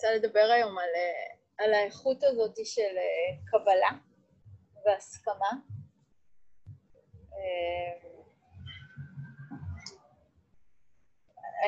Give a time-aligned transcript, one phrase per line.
[0.00, 3.90] רוצה לדבר היום על, אה, על האיכות הזאת של אה, קבלה
[4.86, 5.50] והסכמה.
[7.32, 8.08] אה,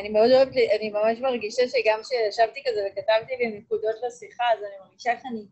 [0.00, 4.78] אני מאוד אוהבת, אני ממש מרגישה שגם כשישבתי כזה וכתבתי לי נקודות לשיחה, אז אני
[4.80, 5.46] מרגישה איך אני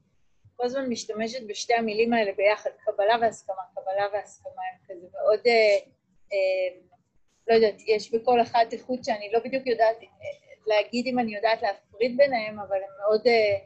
[0.56, 3.62] כל הזמן משתמשת בשתי המילים האלה ביחד, קבלה והסכמה.
[3.74, 5.78] קבלה והסכמה הם כזה מאוד, אה,
[6.32, 6.80] אה,
[7.48, 9.96] לא יודעת, יש בכל אחת איכות שאני לא בדיוק יודעת
[10.66, 13.58] להגיד אם אני יודעת להפריד ביניהם, אבל הן מאוד אה,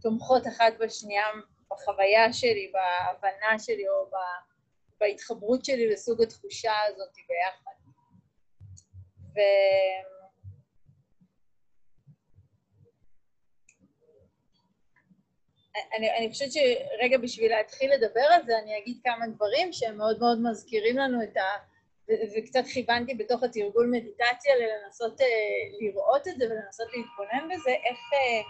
[0.00, 1.24] תומכות אחת בשנייה
[1.70, 4.10] בחוויה שלי, בהבנה שלי או
[5.00, 7.76] בהתחברות שלי לסוג התחושה הזאת ביחד.
[9.34, 9.38] ו...
[15.96, 20.18] אני, אני חושבת שרגע בשביל להתחיל לדבר על זה, אני אגיד כמה דברים שהם מאוד
[20.18, 21.75] מאוד מזכירים לנו את ה...
[22.08, 25.24] וקצת כיוונתי בתוך התרגול מדיטציה לנסות uh,
[25.80, 28.46] לראות את זה ולנסות להתבונן בזה, איך uh,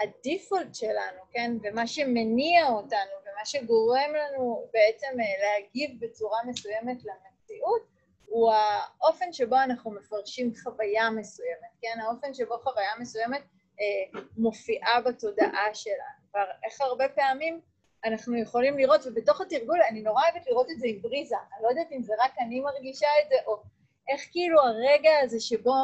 [0.00, 7.82] הדיפולט שלנו, כן, ומה שמניע אותנו ומה שגורם לנו בעצם uh, להגיב בצורה מסוימת למציאות,
[8.26, 15.74] הוא האופן שבו אנחנו מפרשים חוויה מסוימת, כן, האופן שבו חוויה מסוימת uh, מופיעה בתודעה
[15.74, 16.18] שלנו.
[16.34, 17.60] ואיך הרבה פעמים
[18.04, 21.36] אנחנו יכולים לראות, ובתוך התרגול אני נורא אוהבת לראות את זה עם בריזה.
[21.36, 23.62] אני לא יודעת אם זה רק אני מרגישה את זה, או
[24.08, 25.74] איך כאילו הרגע הזה שבו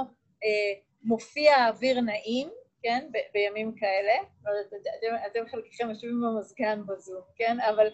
[0.44, 2.50] אה, מופיע אוויר נעים,
[2.82, 4.12] כן, ב- בימים כאלה,
[4.44, 7.86] לא יודעת, אתם, אתם חלקכם יושבים במזגן בזום, כן, אבל,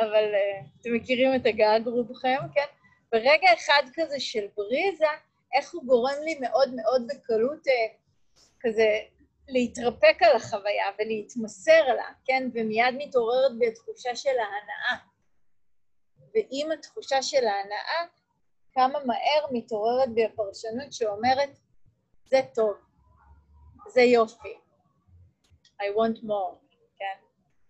[0.00, 2.66] אבל אה, אתם מכירים את הגג רובכם, כן?
[3.12, 5.06] ברגע אחד כזה של בריזה,
[5.54, 7.86] איך הוא גורם לי מאוד מאוד בקלות אה,
[8.60, 8.86] כזה
[9.48, 12.48] להתרפק על החוויה ולהתמסר לה, כן?
[12.54, 14.96] ומיד מתעוררת בי התחושה של ההנאה.
[16.34, 18.06] ועם התחושה של ההנאה,
[18.72, 21.58] כמה מהר מתעוררת בי הפרשנות שאומרת,
[22.24, 22.74] זה טוב,
[23.88, 24.58] זה יופי,
[25.80, 26.56] I want more,
[26.98, 27.16] כן?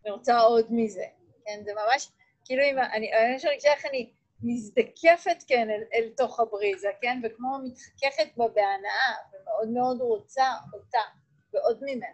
[0.05, 1.05] אני רוצה עוד מזה,
[1.45, 1.62] כן?
[1.64, 2.11] זה ממש,
[2.45, 4.11] כאילו, אם, אני ממש מרגישה איך אני
[4.42, 7.20] מזדקפת, כן, אל, אל תוך הבריזה, כן?
[7.24, 11.23] וכמו מתחככת בה בהנאה, ומאוד מאוד רוצה אותה.
[11.55, 12.07] ועוד ממנה.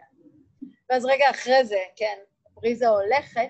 [0.89, 2.17] ואז רגע אחרי זה, כן,
[2.53, 3.49] בריזה הולכת,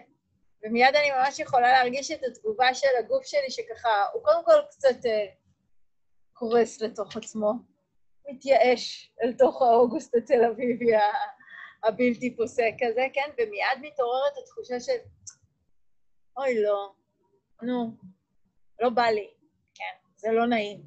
[0.64, 5.06] ומיד אני ממש יכולה להרגיש את התגובה של הגוף שלי, שככה, הוא קודם כל קצת
[5.06, 5.26] אה,
[6.34, 7.54] קורס לתוך עצמו,
[8.30, 10.92] מתייאש אל תוך האוגוסט התל אביבי
[11.84, 13.30] הבלתי פוסק הזה, כן?
[13.38, 14.98] ומיד מתעוררת התחושה של,
[16.38, 16.94] אוי, לא,
[17.62, 17.96] נו,
[18.80, 19.34] לא בא לי,
[19.74, 20.10] כן?
[20.16, 20.82] זה לא נעים.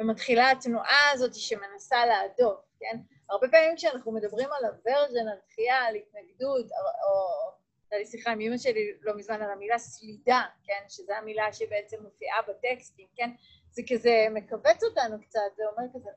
[0.00, 2.98] ומתחילה התנועה הזאת שמנסה להדוף, כן?
[3.30, 6.66] הרבה פעמים כשאנחנו מדברים על אברג'ן, על דחייה, על התנגדות,
[7.06, 7.58] או...
[7.90, 10.84] הייתה לי שיחה עם אמא שלי לא מזמן על המילה סלידה, כן?
[10.88, 13.30] שזו המילה שבעצם מופיעה בטקסטים, כן?
[13.70, 16.10] זה כזה מכווץ אותנו קצת, זה אומר כזה,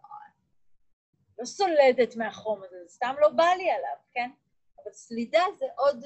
[1.39, 4.29] לא סולדת מהחום הזה, זה סתם לא בא לי עליו, כן?
[4.83, 6.05] אבל סלידה זה עוד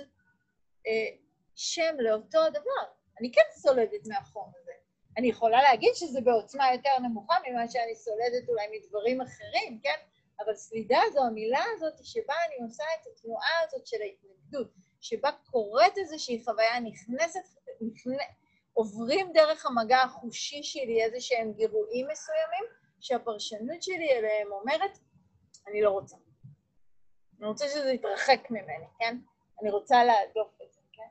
[0.87, 1.17] אה,
[1.55, 2.85] שם לאותו דבר.
[3.19, 4.71] אני כן סולדת מהחום הזה.
[5.17, 9.99] אני יכולה להגיד שזה בעוצמה יותר נמוכה ממה שאני סולדת אולי מדברים אחרים, כן?
[10.39, 15.97] אבל סלידה זו המילה הזאת שבה אני עושה את התנועה הזאת של ההתנגדות, שבה קורית
[15.97, 17.39] איזושהי חוויה, נכנסת,
[17.81, 18.11] נכנ...
[18.73, 22.65] עוברים דרך המגע החושי שלי איזה שהם גירויים מסוימים,
[22.99, 24.97] שהפרשנות שלי אליהם אומרת,
[25.67, 26.15] אני לא רוצה.
[27.39, 29.17] אני רוצה שזה יתרחק ממני, כן?
[29.61, 31.09] אני רוצה להדוף את זה, כן?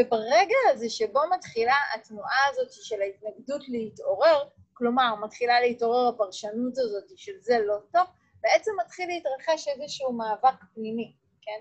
[0.00, 7.40] וברגע הזה שבו מתחילה התנועה הזאת של ההתנגדות להתעורר, כלומר, מתחילה להתעורר הפרשנות הזאת של
[7.40, 8.06] זה לא טוב,
[8.44, 11.12] בעצם מתחיל להתרחש איזשהו מאבק פנימי,
[11.42, 11.60] כן?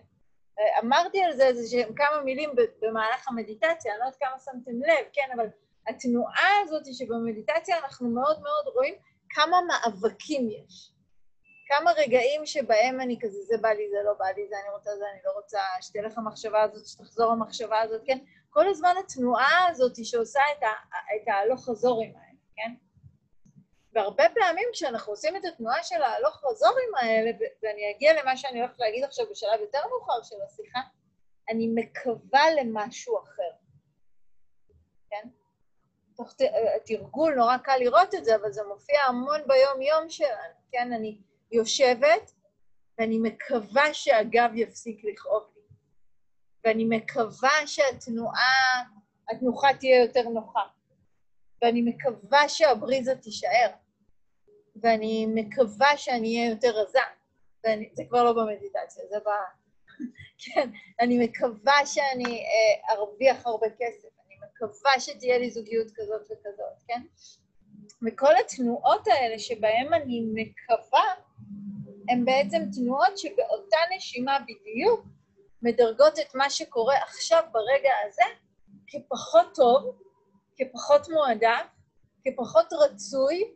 [0.83, 2.49] אמרתי על זה איזה כמה מילים
[2.81, 5.45] במהלך המדיטציה, אני לא יודעת כמה שמתם לב, כן, אבל
[5.88, 8.95] התנועה הזאת שבמדיטציה אנחנו מאוד מאוד רואים
[9.29, 10.93] כמה מאבקים יש.
[11.67, 14.91] כמה רגעים שבהם אני כזה, זה בא לי, זה לא בא לי, זה אני רוצה,
[14.97, 18.17] זה אני לא רוצה, שתלך המחשבה הזאת, שתחזור המחשבה הזאת, כן?
[18.49, 20.41] כל הזמן התנועה הזאת שעושה
[21.16, 22.73] את ההלוך חזורים האלה, כן?
[23.93, 27.31] והרבה פעמים כשאנחנו עושים את התנועה של ההלוך חזורים האלה,
[27.63, 30.79] ואני אגיע למה שאני הולכת להגיד עכשיו בשלב יותר מאוחר של השיחה,
[31.49, 33.51] אני מקווה למשהו אחר,
[35.09, 35.28] כן?
[36.16, 36.34] תוך
[36.85, 40.93] תרגול נורא קל לראות את זה, אבל זה מופיע המון ביום-יום שלנו, כן?
[40.93, 41.17] אני
[41.51, 42.31] יושבת
[42.97, 45.61] ואני מקווה שהגב יפסיק לכאוב לי,
[46.66, 48.84] ואני מקווה שהתנועה,
[49.29, 50.63] התנוחה תהיה יותר נוחה,
[51.61, 53.83] ואני מקווה שהבריזה תישאר.
[54.84, 57.00] ואני מקווה שאני אהיה יותר רזה.
[57.64, 59.30] ואני, זה כבר לא במדיטציה, זה ב...
[60.44, 60.70] כן,
[61.00, 67.02] אני מקווה שאני אה, ארוויח הרבה כסף, אני מקווה שתהיה לי זוגיות כזאת וכזאת, כן?
[68.08, 71.03] וכל התנועות האלה שבהן אני מקווה,
[72.09, 75.06] הן בעצם תנועות שבאותה נשימה בדיוק
[75.62, 78.24] מדרגות את מה שקורה עכשיו ברגע הזה
[78.88, 79.97] כפחות טוב,
[80.58, 81.66] כפחות מועדף,
[82.26, 83.53] כפחות רצוי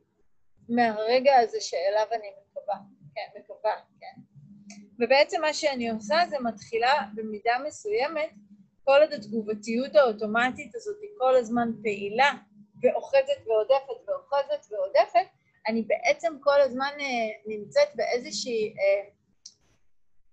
[0.70, 2.76] מהרגע הזה שאליו אני מקווה,
[3.16, 4.22] כן, מקווה, כן.
[5.00, 8.30] ובעצם מה שאני עושה זה מתחילה במידה מסוימת,
[8.84, 12.34] כל עוד התגובתיות האוטומטית הזאת היא כל הזמן פעילה
[12.84, 15.28] ואוחזת ועודפת ואוחזת ועודפת,
[15.68, 17.06] אני בעצם כל הזמן אה,
[17.46, 19.10] נמצאת באיזושהי אה,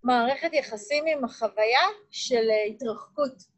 [0.02, 3.54] מערכת יחסים עם החוויה של אה, התרחקות.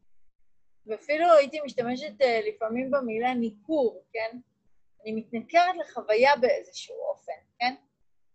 [0.87, 4.37] ואפילו הייתי משתמשת אה, לפעמים במילה ניכור, כן?
[5.07, 7.75] אני מתנכרת לחוויה באיזשהו אופן, כן?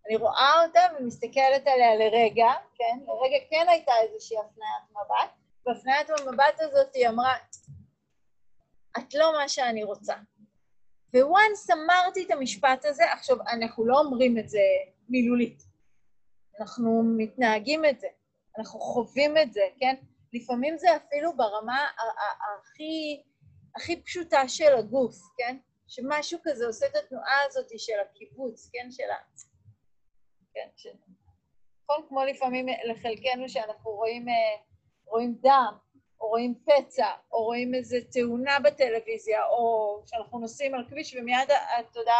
[0.06, 2.98] אני רואה אותה ומסתכלת עליה לרגע, כן?
[3.06, 5.30] לרגע כן הייתה איזושהי הפניית מבט,
[5.66, 7.34] והפניית המבט הזאת היא אמרה,
[8.98, 10.14] את לא מה שאני רוצה.
[11.14, 14.62] וואנס אמרתי את המשפט הזה, עכשיו, אנחנו לא אומרים את זה
[15.08, 15.62] מילולית,
[16.60, 18.08] אנחנו מתנהגים את זה,
[18.58, 19.94] אנחנו חווים את זה, כן?
[20.32, 21.86] לפעמים זה אפילו ברמה
[22.60, 23.22] הכי,
[23.76, 25.56] הכי פשוטה של הגוף, כן?
[25.92, 28.90] שמשהו כזה עושה את התנועה הזאת של הקיבוץ, כן?
[28.90, 29.16] של ה...
[30.54, 30.86] כן, ש...
[31.82, 32.08] נכון?
[32.08, 34.62] כמו לפעמים לחלקנו שאנחנו רואים, אה,
[35.06, 35.74] רואים דם,
[36.20, 41.50] או רואים פצע, או רואים איזו תאונה בטלוויזיה, או שאנחנו נוסעים על כביש ומיד,
[41.80, 42.14] אתה יודע,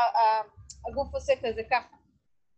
[0.88, 1.96] הגוף עושה כזה ככה.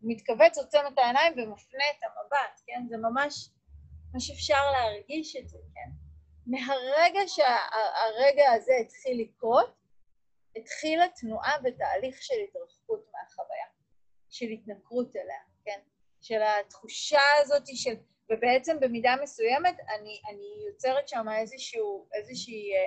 [0.00, 2.86] הוא מתכווץ, עוצם את העיניים ומפנה את המבט, כן?
[2.88, 3.48] זה ממש,
[4.12, 5.90] ממש אפשר להרגיש את זה, כן?
[6.46, 9.83] מהרגע שהרגע הזה התחיל לקרות,
[10.56, 13.66] התחילה תנועה ותהליך של התרחקות מהחוויה,
[14.30, 15.80] של התנכרות אליה, כן?
[16.20, 17.94] של התחושה הזאת של...
[18.32, 22.78] ובעצם במידה מסוימת אני, אני יוצרת שם איזשהו, איזושהי, אה,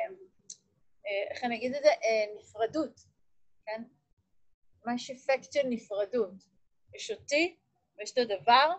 [1.08, 1.90] אה, איך אני אגיד את זה?
[1.90, 3.00] אה, נפרדות,
[3.66, 3.84] כן?
[4.86, 6.34] ממש אפקט של נפרדות.
[6.96, 7.58] יש אותי
[7.98, 8.74] ויש את הדבר,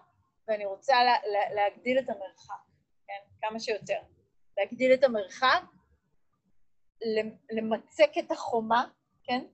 [0.48, 2.64] ואני רוצה לה, לה, להגדיל את המרחק,
[3.06, 3.22] כן?
[3.40, 4.00] כמה שיותר.
[4.58, 5.62] להגדיל את המרחק,
[7.50, 8.84] למצק את החומה,
[9.24, 9.44] כן?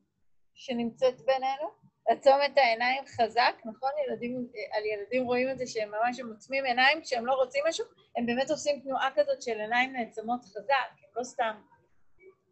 [0.54, 1.68] שנמצאת בינינו,
[2.08, 3.90] לעצום את העיניים חזק, נכון?
[4.06, 7.84] ילדים, על ילדים רואים את זה שהם ממש עוצמים עיניים כשהם לא רוצים משהו,
[8.16, 11.62] הם באמת עושים תנועה כזאת של עיניים נעצמות חזק, הם לא סתם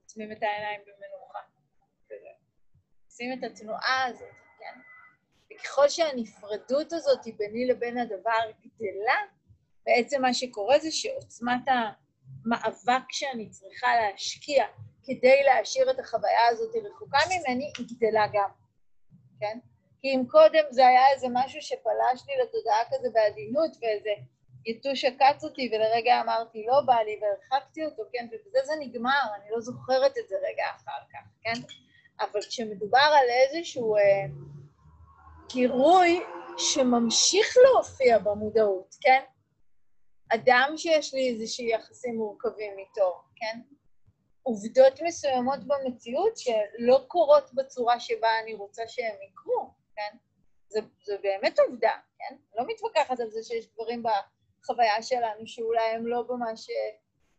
[0.03, 1.39] עוצמים את העיניים במנוחה.
[3.07, 4.29] עושים את התנועה הזאת,
[4.59, 4.81] כן?
[5.55, 9.21] וככל שהנפרדות הזאת ביני לבין הדבר גדלה,
[9.87, 11.69] בעצם מה שקורה זה שעוצמת
[12.45, 14.65] המאבק שאני צריכה להשקיע
[15.05, 18.49] כדי להשאיר את החוויה הזאת רחוקה ממני, היא גדלה גם.
[19.41, 19.59] כן?
[20.01, 24.11] כי אם קודם זה היה איזה משהו שפלש לי לתודעה כזה בעדינות ואיזה
[24.67, 28.27] יתוש עקץ אותי ולרגע אמרתי לא בא לי והרחקתי אותו, כן?
[28.27, 31.75] ובזה זה נגמר, אני לא זוכרת את זה רגע אחר כך, כן?
[32.21, 34.25] אבל כשמדובר על איזשהו אה,
[35.53, 36.21] גירוי
[36.59, 39.21] שממשיך להופיע במודעות, כן?
[40.35, 43.61] אדם שיש לי איזשהם יחסים מורכבים איתו, כן?
[44.43, 50.17] עובדות מסוימות במציאות שלא קורות בצורה שבה אני רוצה שהן יקרו, כן?
[50.69, 52.37] זה, זה באמת עובדה, כן?
[52.59, 56.67] לא מתווכחת על זה שיש דברים בחוויה שלנו שאולי הם לא ממש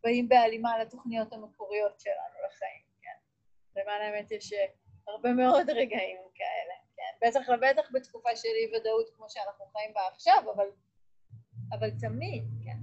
[0.03, 3.17] באים בהלימה לתוכניות המקוריות שלנו לחיים, כן?
[3.81, 4.53] למען האמת יש
[5.07, 7.27] הרבה מאוד רגעים כאלה, כן?
[7.27, 10.67] בטח לבטח בתקופה של אי-ודאות כמו שאנחנו חיים בה עכשיו, אבל,
[11.71, 12.82] אבל תמיד, כן?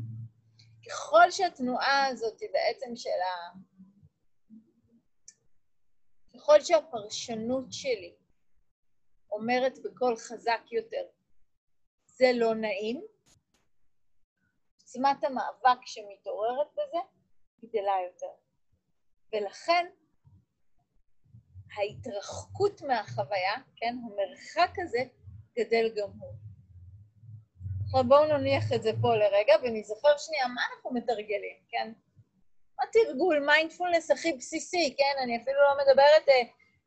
[0.86, 3.58] ככל שהתנועה הזאת היא בעצם של ה...
[6.34, 8.14] ככל שהפרשנות שלי
[9.32, 11.06] אומרת בקול חזק יותר,
[12.06, 13.02] זה לא נעים,
[14.80, 16.98] עוצמת המאבק שמתעוררת בזה
[17.62, 18.32] גדלה יותר.
[19.32, 19.86] ולכן
[21.76, 24.98] ההתרחקות מהחוויה, כן, המרחק הזה,
[25.58, 26.39] גדל גם הוא.
[27.90, 31.92] עכשיו בואו נניח את זה פה לרגע ונזכר שנייה מה אנחנו מתרגלים, כן?
[32.82, 35.22] התרגול, מיינדפולנס הכי בסיסי, כן?
[35.22, 36.34] אני אפילו לא מדברת אה,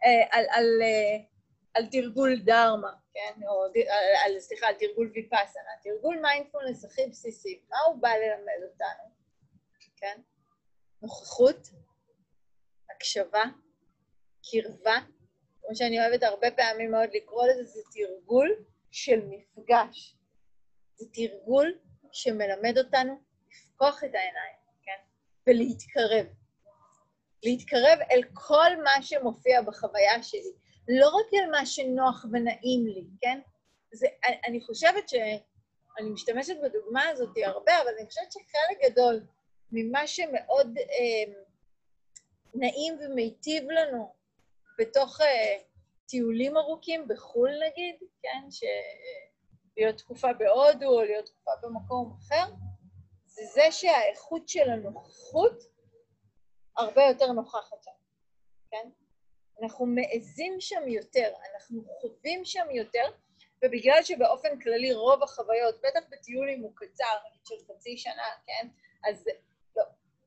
[0.06, 1.18] אה, על, על, אה,
[1.74, 3.48] על תרגול דהרמה, כן?
[3.48, 3.72] או על,
[4.26, 5.72] על, סליחה, על תרגול ויפאסנה.
[5.84, 9.10] תרגול מיינדפולנס הכי בסיסי, מה הוא בא ללמד אותנו,
[9.98, 10.22] כן?
[11.02, 11.68] נוכחות,
[12.96, 13.44] הקשבה,
[14.52, 14.98] קרבה,
[15.62, 18.56] כמו שאני אוהבת הרבה פעמים מאוד לקרוא לזה, זה תרגול
[18.92, 20.18] של מפגש.
[20.98, 21.78] זה תרגול
[22.12, 23.22] שמלמד אותנו
[23.52, 24.64] לפקוח את העיניים.
[25.48, 26.26] ולהתקרב.
[27.44, 30.54] להתקרב אל כל מה שמופיע בחוויה שלי,
[30.88, 33.40] לא רק אל מה שנוח ונעים לי, כן?
[33.92, 34.08] זה,
[34.48, 35.14] אני חושבת ש...
[36.00, 39.26] אני משתמשת בדוגמה הזאת הרבה, אבל אני חושבת שחלק גדול
[39.72, 41.34] ממה שמאוד אה,
[42.54, 44.14] נעים ומיטיב לנו
[44.80, 45.58] בתוך אה,
[46.08, 48.52] טיולים ארוכים בחו"ל נגיד, כן?
[48.52, 48.64] ש...
[49.78, 52.46] להיות תקופה בהודו או להיות תקופה במקום אחר,
[53.26, 55.64] זה זה שהאיכות של הנוכחות
[56.78, 57.92] הרבה יותר נוכחת שם,
[58.72, 58.90] כן?
[59.62, 63.12] אנחנו מעזים שם יותר, אנחנו חווים שם יותר,
[63.66, 68.68] ובגלל שבאופן כללי רוב החוויות, בטח בטיול אם הוא קצר, נגיד של חצי שנה, כן?
[69.10, 69.28] אז
[69.76, 69.84] לא,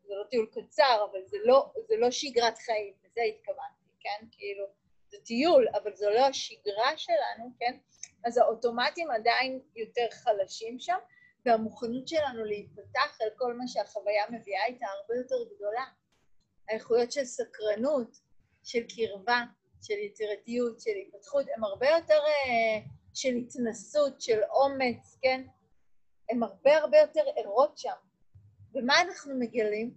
[0.06, 4.26] זה לא טיול קצר, אבל זה לא, זה לא שגרת חיים, לזה התכוונתי, כן?
[4.32, 4.66] כאילו,
[5.10, 7.78] זה טיול, אבל זו לא השגרה שלנו, כן?
[8.24, 10.98] אז האוטומטים עדיין יותר חלשים שם,
[11.46, 15.84] והמוכנות שלנו להיפתח על כל מה שהחוויה מביאה איתה הרבה יותר גדולה.
[16.68, 18.16] האיכויות של סקרנות,
[18.64, 19.42] של קרבה,
[19.82, 25.46] של יצירתיות, של התפתחות, הן הרבה יותר uh, של התנסות, של אומץ, כן?
[26.30, 27.96] הן הרבה הרבה יותר ערות שם.
[28.74, 29.94] ומה אנחנו מגלים?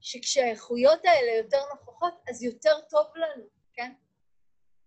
[0.00, 3.92] שכשהאיכויות האלה יותר נוכחות, אז יותר טוב לנו, כן?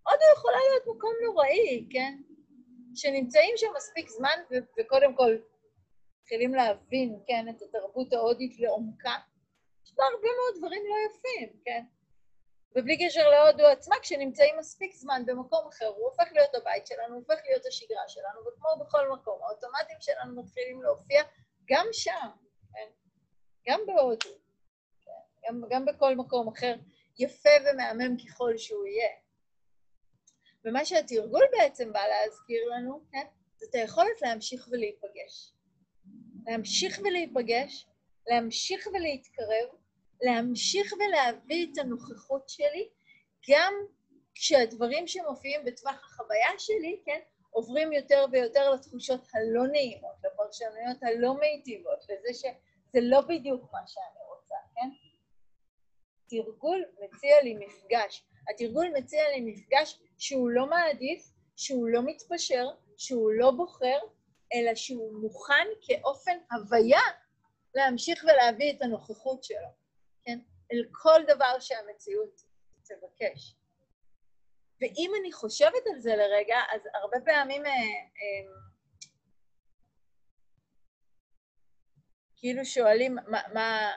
[0.04, 2.22] עוד יכולה להיות מקום נוראי, כן?
[2.96, 5.38] שנמצאים שם מספיק זמן, ו- וקודם כל
[6.22, 9.16] מתחילים להבין, כן, את התרבות ההודית לעומקה,
[9.86, 11.84] יש בה הרבה מאוד דברים לא יפים, כן?
[12.76, 17.24] ובלי קשר להודו עצמה, כשנמצאים מספיק זמן במקום אחר, הוא הופך להיות הבית שלנו, הוא
[17.28, 21.24] הופך להיות השגרה שלנו, וכמו בכל מקום, האוטומטים שלנו מתחילים להופיע
[21.66, 22.30] גם שם,
[22.74, 22.88] כן?
[23.68, 24.30] גם בהודו,
[25.02, 25.12] כן?
[25.48, 26.76] גם, גם בכל מקום אחר,
[27.20, 29.23] יפה ומהמם ככל שהוא יהיה.
[30.66, 33.26] ומה שהתרגול בעצם בא להזכיר לנו, כן?
[33.58, 35.54] זאת היכולת להמשיך ולהיפגש.
[36.48, 37.88] להמשיך ולהיפגש,
[38.28, 39.70] להמשיך ולהתקרב,
[40.22, 42.90] להמשיך ולהביא את הנוכחות שלי,
[43.50, 43.74] גם
[44.36, 52.00] כשהדברים שמופיעים בטווח החוויה שלי, כן, עוברים יותר ויותר לתחושות הלא נעימות, לפרשנויות הלא מיטיבות,
[52.04, 54.90] לזה שזה לא בדיוק מה שאני רוצה, כן?
[56.30, 58.26] תרגול מציע לי מפגש.
[58.50, 64.00] התרגול מציע לי מפגש שהוא לא מעדיף, שהוא לא מתפשר, שהוא לא בוחר,
[64.54, 67.02] אלא שהוא מוכן כאופן הוויה
[67.76, 69.68] להמשיך ולהביא את הנוכחות שלו,
[70.26, 70.40] כן?
[70.72, 72.42] אל כל דבר שהמציאות
[72.84, 73.56] תבקש.
[74.82, 78.54] ואם אני חושבת על זה לרגע, אז הרבה פעמים אה, אה,
[82.38, 83.92] כאילו שואלים מה, מה,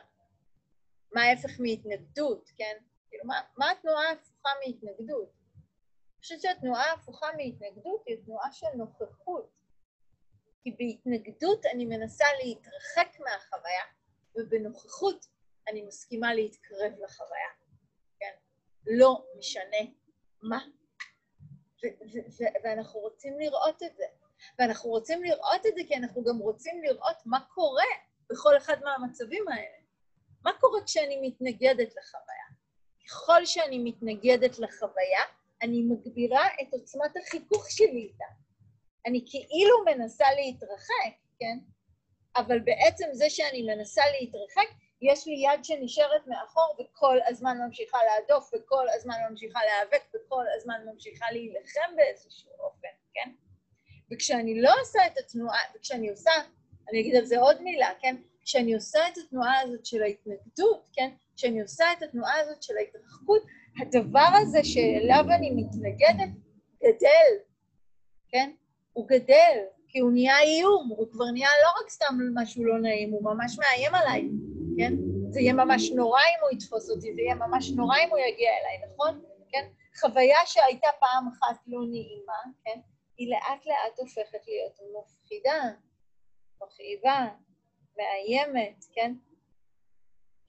[1.12, 2.76] מה ההפך מהתנגדות, כן?
[3.16, 5.28] כאילו, מה, מה התנועה ההפוכה מהתנגדות?
[5.54, 9.50] אני חושבת שהתנועה ההפוכה מהתנגדות היא תנועה של נוכחות.
[10.62, 13.82] כי בהתנגדות אני מנסה להתרחק מהחוויה,
[14.34, 15.26] ובנוכחות
[15.68, 17.48] אני מסכימה להתקרב לחוויה,
[18.18, 18.32] כן?
[18.86, 19.92] לא משנה
[20.42, 20.64] מה.
[22.64, 24.04] ואנחנו רוצים לראות את זה.
[24.58, 27.84] ואנחנו רוצים לראות את זה כי אנחנו גם רוצים לראות מה קורה
[28.30, 29.78] בכל אחד מהמצבים האלה.
[30.44, 32.45] מה קורה כשאני מתנגדת לחוויה?
[33.06, 35.22] ככל שאני מתנגדת לחוויה,
[35.62, 38.24] אני מגבירה את עוצמת החיכוך שלי איתה.
[39.06, 41.58] אני כאילו מנסה להתרחק, כן?
[42.36, 44.68] אבל בעצם זה שאני מנסה להתרחק,
[45.02, 50.80] יש לי יד שנשארת מאחור וכל הזמן ממשיכה להדוף, וכל הזמן ממשיכה להיאבק, וכל הזמן
[50.92, 53.30] ממשיכה להילחם באיזשהו אופן, כן?
[54.12, 56.32] וכשאני לא עושה את התנועה, וכשאני עושה,
[56.90, 58.16] אני אגיד על זה עוד מילה, כן?
[58.46, 61.10] כשאני עושה את התנועה הזאת של ההתנגדות, כן?
[61.36, 63.42] כשאני עושה את התנועה הזאת של ההתרחקות,
[63.80, 66.30] הדבר הזה שאליו אני מתנגדת
[66.82, 67.32] גדל,
[68.28, 68.50] כן?
[68.92, 73.10] הוא גדל, כי הוא נהיה איום, הוא כבר נהיה לא רק סתם משהו לא נעים,
[73.10, 74.28] הוא ממש מאיים עליי,
[74.78, 74.92] כן?
[75.30, 78.50] זה יהיה ממש נורא אם הוא יתפוס אותי, זה יהיה ממש נורא אם הוא יגיע
[78.50, 79.22] אליי, נכון?
[79.48, 79.68] כן?
[80.00, 82.80] חוויה שהייתה פעם אחת לא נעימה, כן?
[83.18, 85.62] היא לאט לאט הופכת להיות מפחידה,
[86.62, 87.26] מכאיבה,
[87.96, 89.14] מאיימת, כן?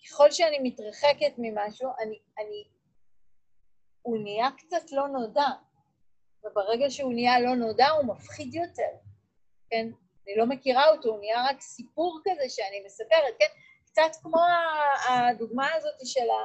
[0.05, 2.67] ככל שאני מתרחקת ממשהו, אני, אני,
[4.01, 5.49] הוא נהיה קצת לא נודע,
[6.43, 8.91] וברגע שהוא נהיה לא נודע הוא מפחיד יותר,
[9.69, 9.87] כן?
[10.27, 13.45] אני לא מכירה אותו, הוא נהיה רק סיפור כזה שאני מספרת, כן?
[13.85, 14.41] קצת כמו
[15.09, 16.43] הדוגמה הזאת של, ה,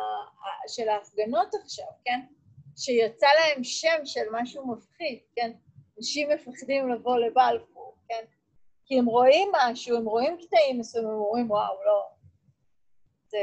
[0.69, 2.21] של ההפגנות עכשיו, כן?
[2.77, 5.53] שיצא להם שם של משהו מפחיד, כן?
[5.99, 8.25] אנשים מפחדים לבוא לבלפור, כן?
[8.93, 12.09] כי הם רואים משהו, הם רואים קטעים מסוימים, הם אומרים, וואו, לא,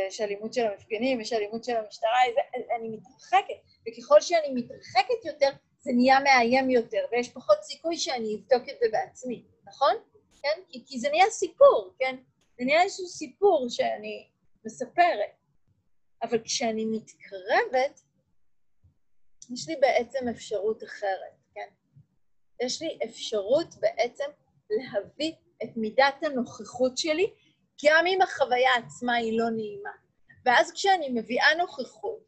[0.07, 3.53] יש אלימות של המפגנים, יש אלימות של המשטרה, זה, אני מתרחקת,
[3.87, 8.85] וככל שאני מתרחקת יותר, זה נהיה מאיים יותר, ויש פחות סיכוי שאני אבדוק את זה
[8.91, 9.93] בעצמי, נכון?
[10.41, 10.61] כן?
[10.69, 12.15] כי, כי זה נהיה סיפור, כן?
[12.59, 14.27] זה נהיה איזשהו סיפור שאני
[14.65, 15.31] מספרת.
[16.23, 18.01] אבל כשאני מתקרבת,
[19.53, 21.67] יש לי בעצם אפשרות אחרת, כן?
[22.61, 24.25] יש לי אפשרות בעצם
[24.69, 25.33] להביא
[25.63, 27.33] את מידת הנוכחות שלי,
[27.85, 29.91] גם אם החוויה עצמה היא לא נעימה.
[30.45, 32.19] ואז כשאני מביאה נוכחות,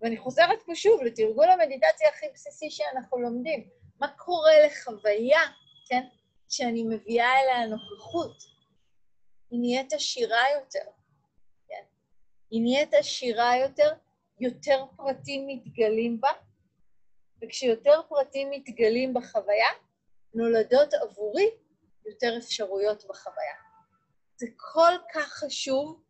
[0.00, 3.68] ואני חוזרת פה שוב לתרגול המדיטציה הכי בסיסי שאנחנו לומדים,
[4.00, 5.40] מה קורה לחוויה,
[5.88, 6.02] כן,
[6.48, 8.36] כשאני מביאה אליה נוכחות,
[9.50, 10.90] היא נהיית עשירה יותר.
[11.68, 11.82] כן?
[12.50, 13.92] היא נהיית עשירה יותר,
[14.40, 16.30] יותר פרטים מתגלים בה,
[17.42, 19.68] וכשיותר פרטים מתגלים בחוויה,
[20.34, 21.50] נולדות עבורי
[22.06, 23.54] יותר אפשרויות בחוויה.
[24.36, 26.00] זה כל כך חשוב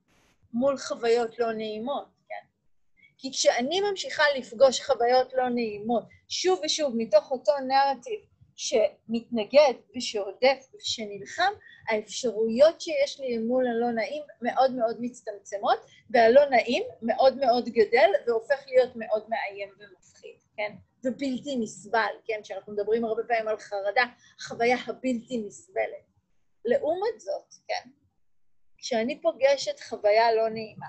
[0.53, 2.47] מול חוויות לא נעימות, כן?
[3.19, 8.21] כי כשאני ממשיכה לפגוש חוויות לא נעימות שוב ושוב מתוך אותו נרטיב
[8.57, 11.53] שמתנגד ושהודף ושנלחם,
[11.89, 15.79] האפשרויות שיש לי מול הלא נעים מאוד מאוד מצטמצמות,
[16.11, 20.73] והלא נעים מאוד מאוד גדל והופך להיות מאוד מאיים ומפחיד, כן?
[21.05, 22.41] ובלתי נסבל, כן?
[22.43, 24.05] כשאנחנו מדברים הרבה פעמים על חרדה,
[24.39, 26.05] החוויה הבלתי נסבלת.
[26.65, 27.91] לעומת זאת, כן?
[28.77, 30.87] כשאני פוגשת חוויה לא נעימה,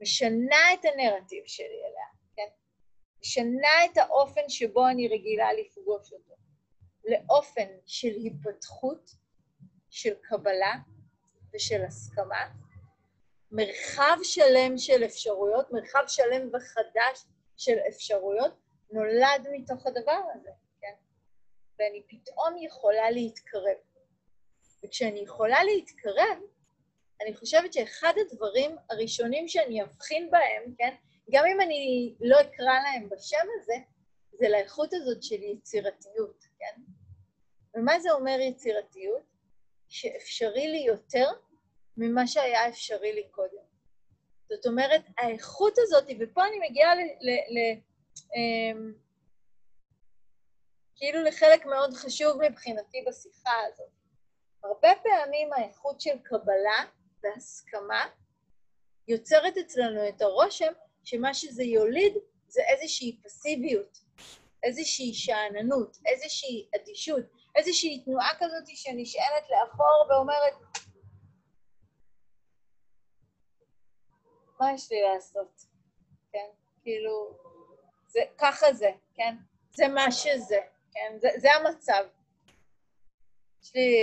[0.00, 2.06] משנה את הנרטיב שלי אליה,
[2.36, 2.52] כן?
[3.20, 6.34] משנה את האופן שבו אני רגילה לפגוש אותו,
[7.04, 9.10] לאופן של היפתחות,
[9.90, 10.74] של קבלה
[11.54, 12.48] ושל הסכמה,
[13.52, 18.54] מרחב שלם של אפשרויות, מרחב שלם וחדש של אפשרויות,
[18.92, 20.94] נולד מתוך הדבר הזה, כן?
[21.78, 23.76] ואני פתאום יכולה להתקרב.
[24.84, 26.38] וכשאני יכולה להתקרב,
[27.22, 30.94] אני חושבת שאחד הדברים הראשונים שאני אבחין בהם, כן,
[31.32, 33.74] גם אם אני לא אקרא להם בשם הזה,
[34.32, 36.80] זה לאיכות הזאת של יצירתיות, כן?
[37.74, 39.30] ומה זה אומר יצירתיות?
[39.88, 41.30] שאפשרי לי יותר
[41.96, 43.62] ממה שהיה אפשרי לי קודם.
[44.48, 46.98] זאת אומרת, האיכות הזאת, ופה אני מגיעה ל...
[46.98, 47.80] ל, ל
[50.96, 53.90] כאילו לחלק מאוד חשוב מבחינתי בשיחה הזאת.
[54.64, 56.84] הרבה פעמים האיכות של קבלה
[57.22, 58.06] והסכמה
[59.08, 60.72] יוצרת אצלנו את הרושם
[61.04, 62.14] שמה שזה יוליד
[62.48, 63.98] זה איזושהי פסיביות,
[64.62, 67.24] איזושהי שאננות, איזושהי אדישות,
[67.56, 70.54] איזושהי תנועה כזאת שנשענת לאחור ואומרת,
[74.60, 75.66] מה יש לי לעשות?
[76.32, 76.46] כן?
[76.82, 77.38] כאילו,
[78.10, 79.34] זה, ככה זה, כן?
[79.72, 80.60] זה מה שזה,
[80.92, 81.12] כן?
[81.18, 82.04] זה, זה המצב.
[83.62, 83.96] יש לי...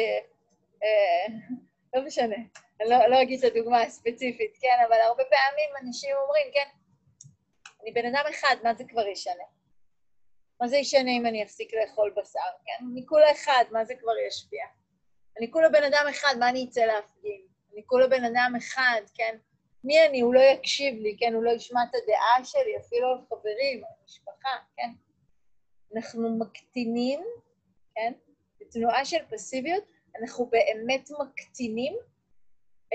[0.83, 1.33] אה,
[1.93, 2.35] לא משנה,
[2.81, 4.83] אני לא, לא אגיד את הדוגמה הספציפית, כן?
[4.87, 6.69] אבל הרבה פעמים אנשים אומרים, כן,
[7.81, 9.43] אני בן אדם אחד, מה זה כבר ישנה?
[10.61, 12.85] מה זה ישנה אם אני אפסיק לאכול בשר, כן?
[12.91, 14.65] אני כולה אחד, מה זה כבר ישפיע?
[15.37, 17.41] אני כולה בן אדם אחד, מה אני אצא להפגין?
[17.73, 19.37] אני כולה בן אדם אחד, כן?
[19.87, 20.21] מי אני?
[20.21, 21.33] הוא לא יקשיב לי, כן?
[21.33, 24.89] הוא לא ישמע את הדעה שלי, אפילו על חברים, על משפחה, כן?
[25.95, 27.19] אנחנו מקטינים,
[27.95, 28.13] כן?
[28.59, 29.83] בתנועה של פסיביות,
[30.21, 31.97] אנחנו באמת מקטינים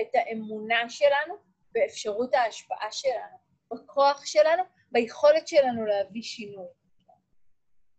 [0.01, 1.33] את האמונה שלנו
[1.71, 3.37] באפשרות ההשפעה שלנו,
[3.71, 6.67] בכוח שלנו, ביכולת שלנו להביא שינוי.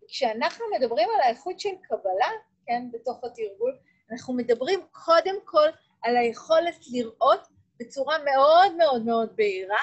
[0.09, 2.31] כשאנחנו מדברים על האיכות של קבלה,
[2.67, 3.79] כן, בתוך התרגול,
[4.11, 5.69] אנחנו מדברים קודם כל
[6.03, 9.83] על היכולת לראות בצורה מאוד מאוד מאוד בהירה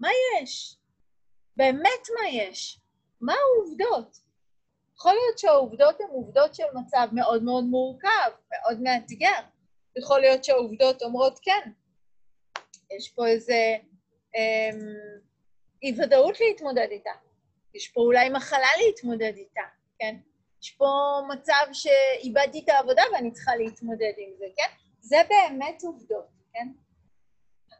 [0.00, 0.08] מה
[0.40, 0.76] יש.
[1.56, 2.80] באמת מה יש.
[3.20, 4.16] מה העובדות?
[4.96, 9.40] יכול להיות שהעובדות הן עובדות של מצב מאוד מאוד מורכב, מאוד מאתגר.
[9.98, 11.70] יכול להיות שהעובדות אומרות כן.
[12.96, 13.76] יש פה איזה
[14.34, 14.80] אמ,
[15.82, 17.10] אי-ודאות להתמודד איתה.
[17.74, 19.62] יש פה אולי מחלה להתמודד איתה,
[19.98, 20.16] כן?
[20.62, 20.86] יש פה
[21.28, 24.76] מצב שאיבדתי את העבודה ואני צריכה להתמודד עם זה, כן?
[25.00, 26.68] זה באמת עובדות, כן?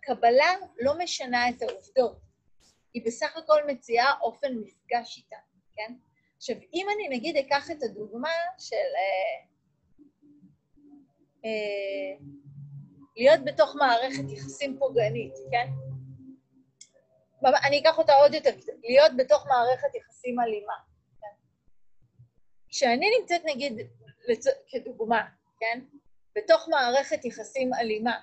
[0.09, 2.21] הקבלה לא משנה את העובדות,
[2.95, 5.37] היא בסך הכל מציעה אופן מפגש איתה,
[5.75, 5.95] כן?
[6.37, 9.47] עכשיו, אם אני נגיד אקח את הדוגמה של אה,
[11.45, 12.27] אה,
[13.17, 15.71] להיות בתוך מערכת יחסים פוגענית, כן?
[17.67, 18.51] אני אקח אותה עוד יותר,
[18.85, 20.75] להיות בתוך מערכת יחסים אלימה.
[21.21, 21.37] כן?
[22.69, 23.73] כשאני נמצאת נגיד,
[24.29, 24.45] לצ...
[24.69, 25.29] כדוגמה,
[25.61, 25.81] כן?
[26.37, 28.21] בתוך מערכת יחסים אלימה,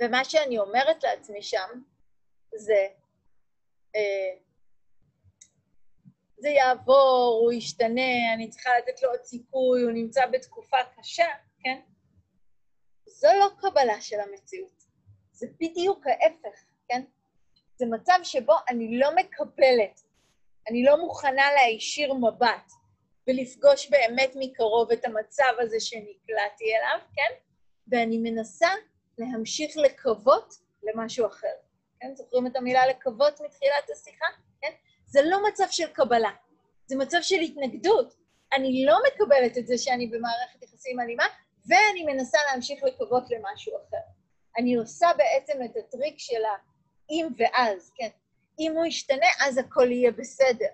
[0.00, 1.82] ומה שאני אומרת לעצמי שם
[2.54, 2.86] זה,
[3.96, 4.36] אה,
[6.38, 11.28] זה יעבור, הוא ישתנה, אני צריכה לתת לו עוד סיכוי, הוא נמצא בתקופה קשה,
[11.60, 11.80] כן?
[13.06, 14.84] זו לא קבלה של המציאות,
[15.32, 17.02] זה בדיוק ההפך, כן?
[17.76, 20.00] זה מצב שבו אני לא מקבלת,
[20.68, 22.72] אני לא מוכנה להישיר מבט
[23.28, 27.34] ולפגוש באמת מקרוב את המצב הזה שנקלעתי אליו, כן?
[27.88, 28.68] ואני מנסה
[29.18, 31.54] להמשיך לקוות למשהו אחר.
[32.00, 32.14] כן?
[32.14, 34.26] זוכרים את המילה לקוות מתחילת השיחה?
[34.60, 34.72] כן?
[35.06, 36.30] זה לא מצב של קבלה,
[36.86, 38.14] זה מצב של התנגדות.
[38.52, 41.24] אני לא מקבלת את זה שאני במערכת יחסים אלימה,
[41.68, 43.96] ואני מנסה להמשיך לקוות למשהו אחר.
[44.58, 48.08] אני עושה בעצם את הטריק של האם ואז, כן?
[48.60, 50.68] אם הוא ישתנה, אז הכל יהיה בסדר?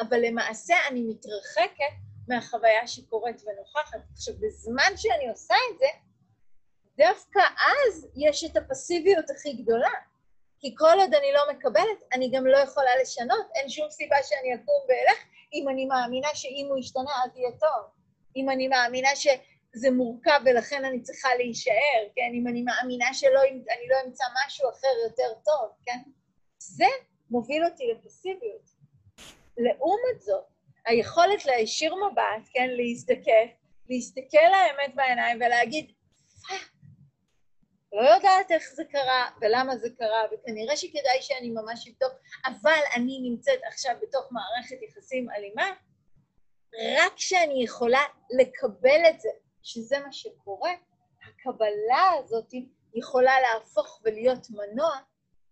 [0.00, 1.94] אבל למעשה אני מתרחקת
[2.28, 3.98] מהחוויה שקורית ונוכחת.
[4.12, 5.86] עכשיו, בזמן שאני עושה את זה,
[6.96, 9.92] דווקא אז יש את הפסיביות הכי גדולה.
[10.60, 13.46] כי כל עוד אני לא מקבלת, אני גם לא יכולה לשנות.
[13.54, 15.18] אין שום סיבה שאני אקום ואלך
[15.54, 17.90] אם אני מאמינה שאם הוא ישתנה אז יהיה טוב.
[18.36, 22.30] אם אני מאמינה שזה מורכב ולכן אני צריכה להישאר, כן?
[22.34, 25.98] אם אני מאמינה שאני לא אמצא משהו אחר יותר טוב, כן?
[26.58, 26.86] זה
[27.30, 28.73] מוביל אותי לפסיביות.
[29.56, 30.44] לעומת זאת,
[30.86, 33.50] היכולת להישיר מבט, כן, להזדקף,
[33.88, 35.92] להסתכל לאמת בעיניים ולהגיד,
[37.92, 42.12] לא יודעת איך זה קרה ולמה זה קרה, וכנראה שכדאי שאני ממש אבדוק,
[42.46, 45.70] אבל אני נמצאת עכשיו בתוך מערכת יחסים אלימה,
[46.98, 49.28] רק כשאני יכולה לקבל את זה,
[49.62, 50.72] שזה מה שקורה,
[51.22, 52.50] הקבלה הזאת
[52.94, 54.92] יכולה להפוך ולהיות מנוע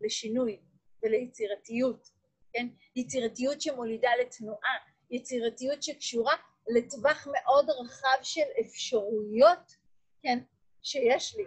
[0.00, 0.60] לשינוי
[1.02, 2.08] וליצירתיות,
[2.52, 2.68] כן?
[2.96, 4.76] יצירתיות שמולידה לתנועה,
[5.10, 6.34] יצירתיות שקשורה
[6.76, 9.76] לטווח מאוד רחב של אפשרויות,
[10.22, 10.38] כן,
[10.82, 11.44] שיש לי,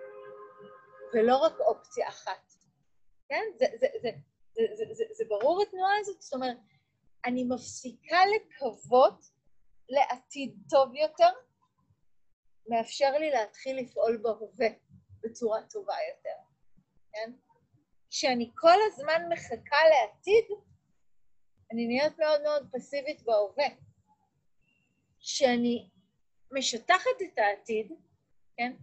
[1.13, 2.53] ולא רק אופציה אחת.
[3.29, 3.43] כן?
[3.59, 4.09] זה, זה, זה,
[4.51, 6.21] זה, זה, זה, זה ברור התנועה הזאת?
[6.21, 6.57] זאת אומרת,
[7.25, 9.25] אני מפסיקה לקוות
[9.89, 11.29] לעתיד טוב יותר,
[12.69, 14.67] מאפשר לי להתחיל לפעול בהווה
[15.21, 16.37] בצורה טובה יותר,
[17.13, 17.31] כן?
[18.09, 20.45] כשאני כל הזמן מחכה לעתיד,
[21.75, 23.65] אני נהיית מאוד מאוד פסיבית בהווה.
[25.19, 25.89] כשאני
[26.51, 27.91] משטחת את העתיד,
[28.57, 28.73] כן,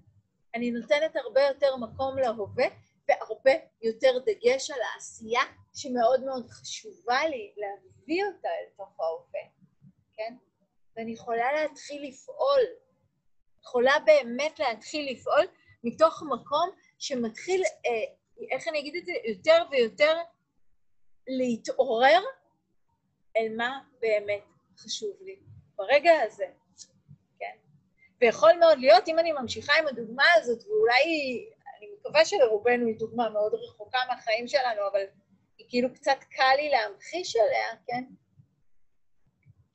[0.55, 2.67] אני נותנת הרבה יותר מקום להווה
[3.09, 3.51] והרבה
[3.83, 5.41] יותר דגש על העשייה
[5.75, 9.41] שמאוד מאוד חשובה לי להביא אותה אל תוך ההווה,
[10.17, 10.35] כן?
[10.97, 12.63] ואני יכולה להתחיל לפעול,
[13.63, 15.47] יכולה באמת להתחיל לפעול
[15.85, 18.15] מתוך מקום שמתחיל, אה,
[18.51, 20.17] איך אני אגיד את זה, יותר ויותר
[21.27, 22.21] להתעורר
[23.37, 24.45] אל מה באמת
[24.79, 25.37] חשוב לי
[25.77, 26.47] ברגע הזה,
[27.39, 27.57] כן?
[28.21, 31.47] ויכול מאוד להיות, אם אני ממשיכה עם הדוגמה הזאת, ואולי היא,
[31.79, 35.01] אני מקווה שלרובנו היא דוגמה מאוד רחוקה מהחיים שלנו, אבל
[35.59, 38.05] היא כאילו קצת קל לי להמחיש עליה, כן?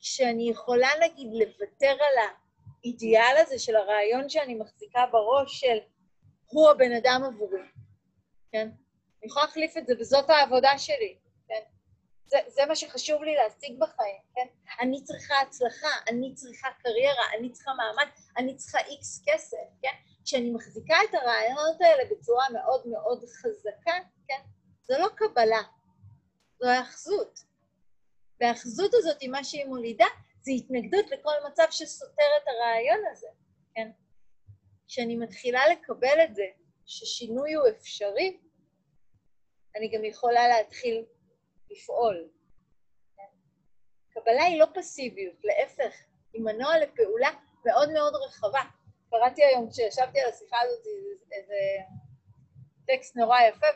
[0.00, 2.28] שאני יכולה נגיד לוותר על
[2.82, 5.78] האידיאל הזה של הרעיון שאני מחזיקה בראש של
[6.46, 7.62] הוא הבן אדם עבורי,
[8.52, 8.68] כן?
[9.18, 11.16] אני יכולה להחליף את זה, וזאת העבודה שלי.
[12.28, 14.46] זה, זה מה שחשוב לי להשיג בחיים, כן?
[14.80, 19.94] אני צריכה הצלחה, אני צריכה קריירה, אני צריכה מעמד, אני צריכה איקס כסף, כן?
[20.24, 24.40] כשאני מחזיקה את הרעיונות האלה בצורה מאוד מאוד חזקה, כן?
[24.82, 25.62] זו לא קבלה,
[26.58, 27.40] זו האחזות.
[28.40, 30.06] והאחזות הזאת, מה שהיא מולידה,
[30.40, 33.28] זה התנגדות לכל מצב שסותר את הרעיון הזה,
[33.74, 33.90] כן?
[34.88, 36.44] כשאני מתחילה לקבל את זה,
[36.86, 38.40] ששינוי הוא אפשרי,
[39.76, 41.04] אני גם יכולה להתחיל
[41.70, 42.28] לפעול.
[44.10, 45.94] קבלה היא לא פסיביות, להפך,
[46.32, 47.28] היא מנוע לפעולה
[47.64, 48.62] מאוד מאוד רחבה.
[49.10, 50.86] קראתי היום, כשישבתי על השיחה הזאת,
[51.32, 51.54] איזה
[52.86, 53.66] טקסט נורא יפה,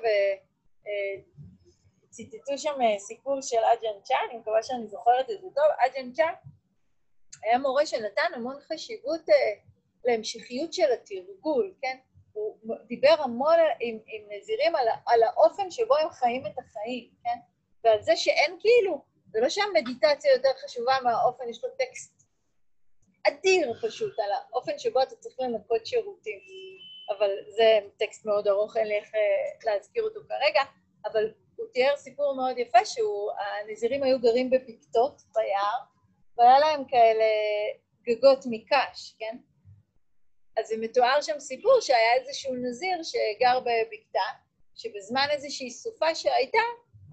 [2.09, 5.65] וציטטו שם סיפור של אג'ן צ'ה, אני מקווה שאני זוכרת את זה טוב.
[5.79, 6.31] אג'ן צ'ה
[7.43, 9.35] היה מורה שנתן המון חשיבות אה,
[10.05, 11.99] להמשכיות של התרגול, כן?
[12.33, 17.39] הוא דיבר המון עם, עם נזירים על, על האופן שבו הם חיים את החיים, כן?
[17.85, 22.23] ועל זה שאין כאילו, זה לא שהמדיטציה יותר חשובה מהאופן, יש לו טקסט
[23.29, 26.41] אדיר פשוט על האופן שבו אתה צריך לנקות שירותים.
[27.11, 30.63] אבל זה טקסט מאוד ארוך, אין לי איך אה, להזכיר אותו כרגע,
[31.05, 35.79] אבל הוא תיאר סיפור מאוד יפה שהנזירים היו גרים בבקתות ביער,
[36.39, 37.25] והיה להם כאלה
[38.03, 39.37] גגות מקש, כן?
[40.57, 44.27] אז זה מתואר שם סיפור שהיה איזשהו נזיר שגר בבקתה,
[44.75, 46.59] שבזמן איזושהי סופה שהייתה,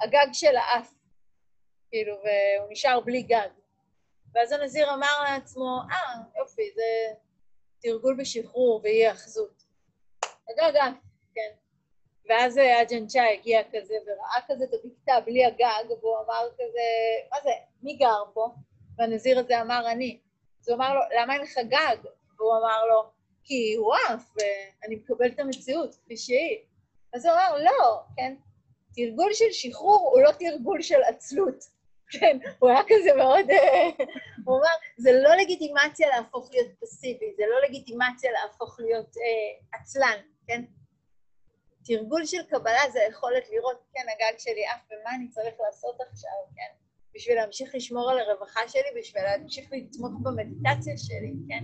[0.02, 0.94] הגג של האף,
[1.90, 3.50] כאילו, והוא נשאר בלי גג.
[4.34, 7.16] ואז הנזיר אמר לעצמו, אה, יופי, זה
[7.82, 9.64] תרגול בשחרור ואי אחזות.
[10.50, 10.96] הגג אף,
[11.36, 11.52] כן.
[12.30, 16.82] ואז אג'נצ'ה הגיע כזה וראה כזה את הבקתה בלי הגג, והוא אמר כזה,
[17.32, 17.50] מה זה,
[17.82, 18.48] מי גר פה?
[18.98, 20.20] והנזיר הזה אמר, אני.
[20.62, 21.98] אז הוא אמר לו, למה אין לך גג?
[22.38, 23.04] והוא אמר לו,
[23.44, 26.58] כי הוא עף, ואני מקבל את המציאות כפי שהיא.
[27.14, 28.36] אז הוא אמר, לא, כן,
[29.00, 31.64] תרגול של שחרור הוא לא תרגול של עצלות.
[32.12, 33.50] כן, הוא היה כזה מאוד...
[33.50, 34.06] אה,
[34.46, 40.18] הוא אמר, זה לא לגיטימציה להפוך להיות פסיבי, זה לא לגיטימציה להפוך להיות אה, עצלן,
[40.48, 40.64] כן?
[41.86, 46.40] תרגול של קבלה זה היכולת לראות, כן, הגג שלי עף, ומה אני צריך לעשות עכשיו,
[46.56, 46.76] כן?
[47.16, 51.64] בשביל להמשיך לשמור על הרווחה שלי, בשביל להמשיך לתמוך במדיטציה שלי, כן?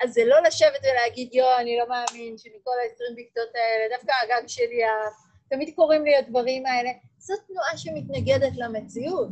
[0.00, 4.48] אז זה לא לשבת ולהגיד, יואו, אני לא מאמין שמכל ה-20 בקתות האלה, דווקא הגג
[4.48, 5.27] שלי עף.
[5.50, 6.90] תמיד קורים לי הדברים האלה.
[7.18, 9.28] זו תנועה שמתנגדת למציאות.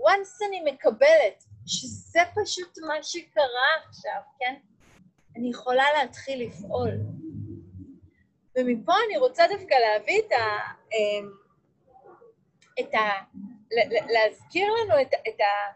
[0.00, 4.54] once אני מקבלת שזה פשוט מה שקרה עכשיו, כן?
[5.36, 6.90] אני יכולה להתחיל לפעול.
[8.56, 10.72] ומפה אני רוצה דווקא להביא את ה...
[10.92, 11.30] אמ,
[12.80, 12.98] את ה...
[14.12, 15.72] להזכיר לנו את, את, ה,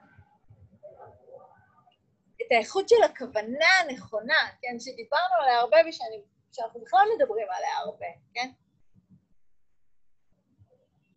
[2.42, 4.76] את האיכות של הכוונה הנכונה, כן?
[4.78, 8.50] שדיברנו עליה הרבה ושאני, שאנחנו בכלל מדברים עליה הרבה, כן?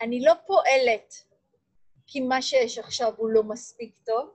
[0.05, 1.13] אני לא פועלת
[2.07, 4.29] כי מה שיש עכשיו הוא לא מספיק טוב,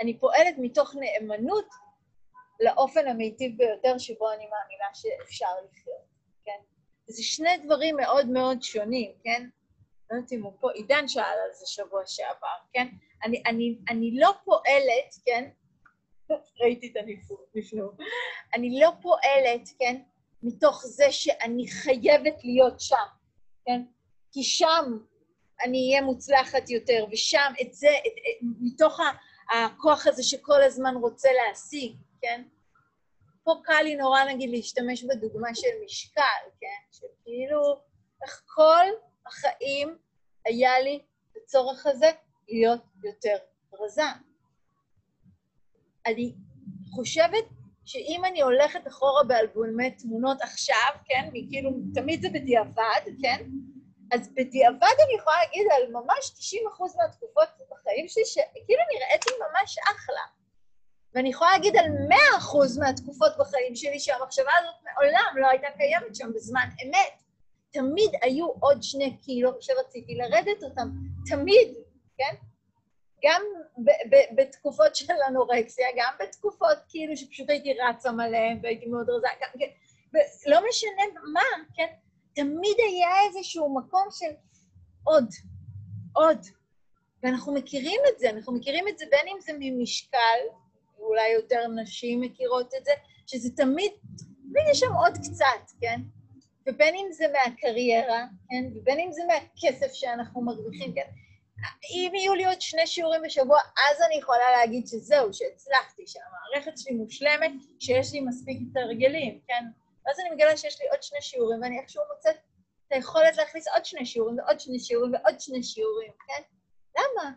[0.00, 1.68] אני פועלת מתוך נאמנות
[2.60, 6.04] לאופן המיטיב ביותר שבו אני מאמינה שאפשר לחיות,
[6.44, 6.58] כן?
[7.06, 9.48] זה שני דברים מאוד מאוד שונים, כן?
[10.10, 12.86] לא יודעת אם הוא פה, עידן שאל על זה שבוע שעבר, כן?
[13.24, 15.50] אני, אני, אני לא פועלת, כן?
[16.60, 17.94] ראיתי את הנפנוף.
[18.54, 20.02] אני לא פועלת, כן?
[20.42, 23.06] מתוך זה שאני חייבת להיות שם,
[23.66, 23.82] כן?
[24.32, 24.98] כי שם
[25.64, 29.00] אני אהיה מוצלחת יותר, ושם את זה, את, את, מתוך
[29.50, 32.42] הכוח הזה שכל הזמן רוצה להשיג, כן?
[33.44, 36.80] פה קל לי נורא, נגיד, להשתמש בדוגמה של משקל, כן?
[36.92, 37.80] שכאילו,
[38.24, 38.86] איך כל
[39.26, 39.98] החיים
[40.44, 41.00] היה לי
[41.36, 42.10] הצורך הזה
[42.48, 43.36] להיות יותר
[43.80, 44.02] רזה.
[46.06, 46.34] אני
[46.94, 47.44] חושבת
[47.84, 53.46] שאם אני הולכת אחורה באלבומי תמונות עכשיו, כן, כאילו, תמיד זה בדיעבד, כן?
[54.12, 60.22] אז בדיעבד אני יכולה להגיד על ממש 90% מהתקופות בחיים שלי, שכאילו נראיתי ממש אחלה.
[61.14, 66.32] ואני יכולה להגיד על 100% מהתקופות בחיים שלי שהמחשבה הזאת מעולם לא הייתה קיימת שם
[66.34, 67.22] בזמן אמת.
[67.70, 70.88] תמיד היו עוד שני קילו שרציתי לרדת אותם,
[71.26, 71.74] תמיד,
[72.18, 72.34] כן?
[73.24, 73.42] גם
[74.36, 79.70] בתקופות של אנורקסיה, גם בתקופות כאילו שפשוט הייתי רצה מלא והייתי מאוד רזה, גם, כן?
[80.46, 81.86] לא משנה מה, כן?
[82.38, 84.34] תמיד היה איזשהו מקום של
[85.04, 85.28] עוד,
[86.12, 86.38] עוד.
[87.22, 90.38] ואנחנו מכירים את זה, אנחנו מכירים את זה בין אם זה ממשקל,
[90.98, 92.90] אולי יותר נשים מכירות את זה,
[93.26, 96.00] שזה תמיד, תמיד יש שם עוד קצת, כן?
[96.66, 98.64] ובין אם זה מהקריירה, כן?
[98.76, 101.10] ובין אם זה מהכסף שאנחנו מרוויחים, כן?
[101.90, 106.94] אם יהיו לי עוד שני שיעורים בשבוע, אז אני יכולה להגיד שזהו, שהצלחתי, שהמערכת שלי
[106.94, 109.64] מושלמת, שיש לי מספיק תרגלים, כן?
[110.08, 112.36] ואז אני מגלה שיש לי עוד שני שיעורים, ואני איכשהו מוצאת
[112.86, 116.42] את היכולת להכניס עוד שני שיעורים ועוד שני שיעורים ועוד שני שיעורים, כן?
[116.98, 117.30] למה?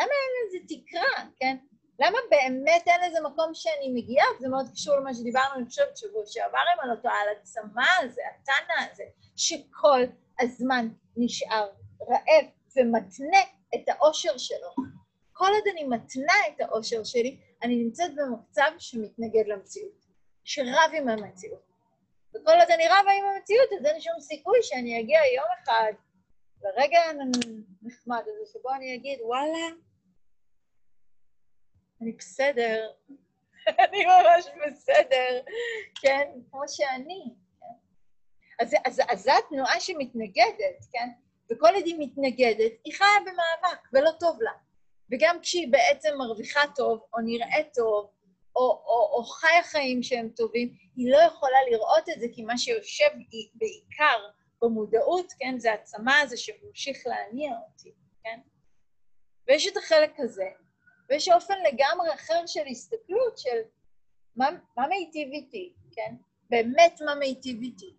[0.00, 1.56] למה אין לזה תקרה, כן?
[2.00, 4.26] למה באמת אין לזה מקום שאני מגיעה?
[4.40, 8.22] זה מאוד קשור למה שדיברנו, אני חושבת, שבוע שעבר עם על אותו, על הצמא הזה,
[8.34, 9.04] התנא הזה,
[9.36, 10.00] שכל
[10.40, 11.68] הזמן נשאר
[12.08, 12.44] רעב
[12.76, 13.40] ומתנה
[13.74, 14.74] את האושר שלו.
[15.32, 20.06] כל עוד אני מתנה את האושר שלי, אני נמצאת במצב שמתנגד למציאות,
[20.44, 21.65] שרב עם המציאות.
[22.36, 25.92] וכל עוד אני רבה עם המציאות, אז אין שום סיכוי שאני אגיע יום אחד
[26.62, 29.66] לרגע הנחמד הזה, שבו אני אגיד, וואלה,
[32.02, 32.90] אני בסדר,
[33.84, 35.40] אני ממש בסדר,
[36.02, 36.30] כן?
[36.50, 37.24] כמו שאני.
[37.60, 37.66] כן?
[38.60, 41.08] אז, אז, אז זו התנועה שמתנגדת, כן?
[41.50, 44.52] וכל עוד היא מתנגדת, היא חיה במאבק, ולא טוב לה.
[45.12, 48.10] וגם כשהיא בעצם מרוויחה טוב, או נראית טוב,
[48.56, 52.58] או, או, או חיה חיים שהם טובים, היא לא יכולה לראות את זה, כי מה
[52.58, 53.08] שיושב
[53.54, 54.18] בעיקר
[54.62, 57.92] במודעות, כן, זה הצמא הזה שממשיך להניע אותי,
[58.24, 58.40] כן?
[59.48, 60.48] ויש את החלק הזה,
[61.08, 63.58] ויש אופן לגמרי אחר של הסתכלות של
[64.36, 66.14] מה, מה מיטיב איתי, כן?
[66.50, 67.94] באמת מה מיטיב איתי.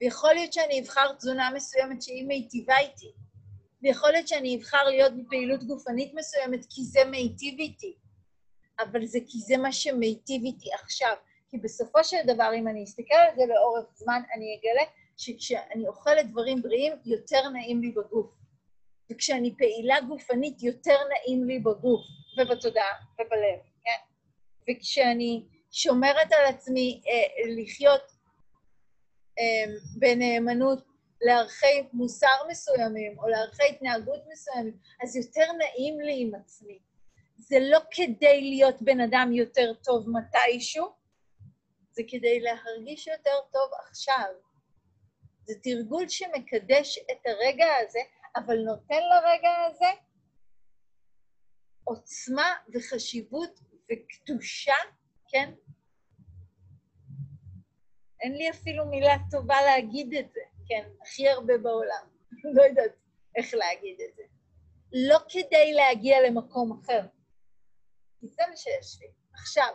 [0.00, 3.12] ויכול להיות שאני אבחר תזונה מסוימת שהיא מיטיבה איתי,
[3.82, 7.96] ויכול להיות שאני אבחר להיות בפעילות גופנית מסוימת כי זה מיטיב איתי,
[8.80, 11.14] אבל זה כי זה מה שמיטיב איתי עכשיו.
[11.50, 14.82] כי בסופו של דבר, אם אני אסתכל על זה לאורך זמן, אני אגלה
[15.16, 18.30] שכשאני אוכלת דברים בריאים, יותר נעים לי בגוף.
[19.12, 22.00] וכשאני פעילה גופנית, יותר נעים לי בגוף.
[22.38, 24.00] ובתודעה ובלב, כן?
[24.70, 28.02] וכשאני שומרת על עצמי אה, לחיות
[29.38, 30.84] אה, בנאמנות
[31.20, 36.78] לערכי מוסר מסוימים או לערכי התנהגות מסוימים, אז יותר נעים לי עם עצמי.
[37.48, 40.88] זה לא כדי להיות בן אדם יותר טוב מתישהו,
[41.92, 44.32] זה כדי להרגיש יותר טוב עכשיו.
[45.44, 47.98] זה תרגול שמקדש את הרגע הזה,
[48.36, 50.00] אבל נותן לרגע הזה
[51.84, 54.76] עוצמה וחשיבות וקדושה,
[55.28, 55.52] כן?
[58.20, 60.88] אין לי אפילו מילה טובה להגיד את זה, כן?
[61.02, 62.06] הכי הרבה בעולם.
[62.54, 62.92] לא יודעת
[63.36, 64.22] איך להגיד את זה.
[64.92, 67.00] לא כדי להגיע למקום אחר.
[68.28, 69.08] זה מה שיש לי.
[69.32, 69.68] עכשיו,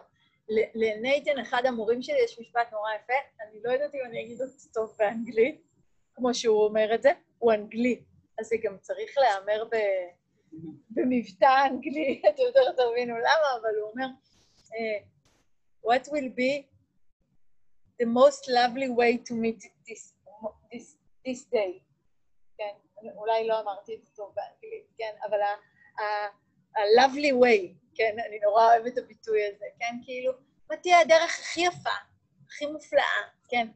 [0.76, 4.54] לנייתן, אחד המורים שלי, יש משפט נורא יפה, אני לא יודעת אם אני אגיד אותו
[4.74, 5.62] טוב באנגלית,
[6.16, 8.04] כמו שהוא אומר את זה, הוא אנגלי,
[8.40, 9.76] אז זה גם צריך להיאמר ב...
[10.90, 14.06] במבטא אנגלי, אתם יותר תבינו למה, אבל הוא אומר,
[14.66, 15.04] uh,
[15.82, 16.68] What will be
[18.00, 20.14] the most lovely way to meet this,
[20.72, 21.82] this, this day?
[22.58, 22.76] כן,
[23.16, 28.94] אולי לא אמרתי את זה טוב באנגלית, כן, אבל ה-lovely way, כן, אני נורא אוהבת
[28.94, 30.34] את הביטוי הזה, כן, כאילו,
[30.70, 31.90] מה תהיה הדרך הכי יפה,
[32.48, 33.68] הכי מופלאה, כן,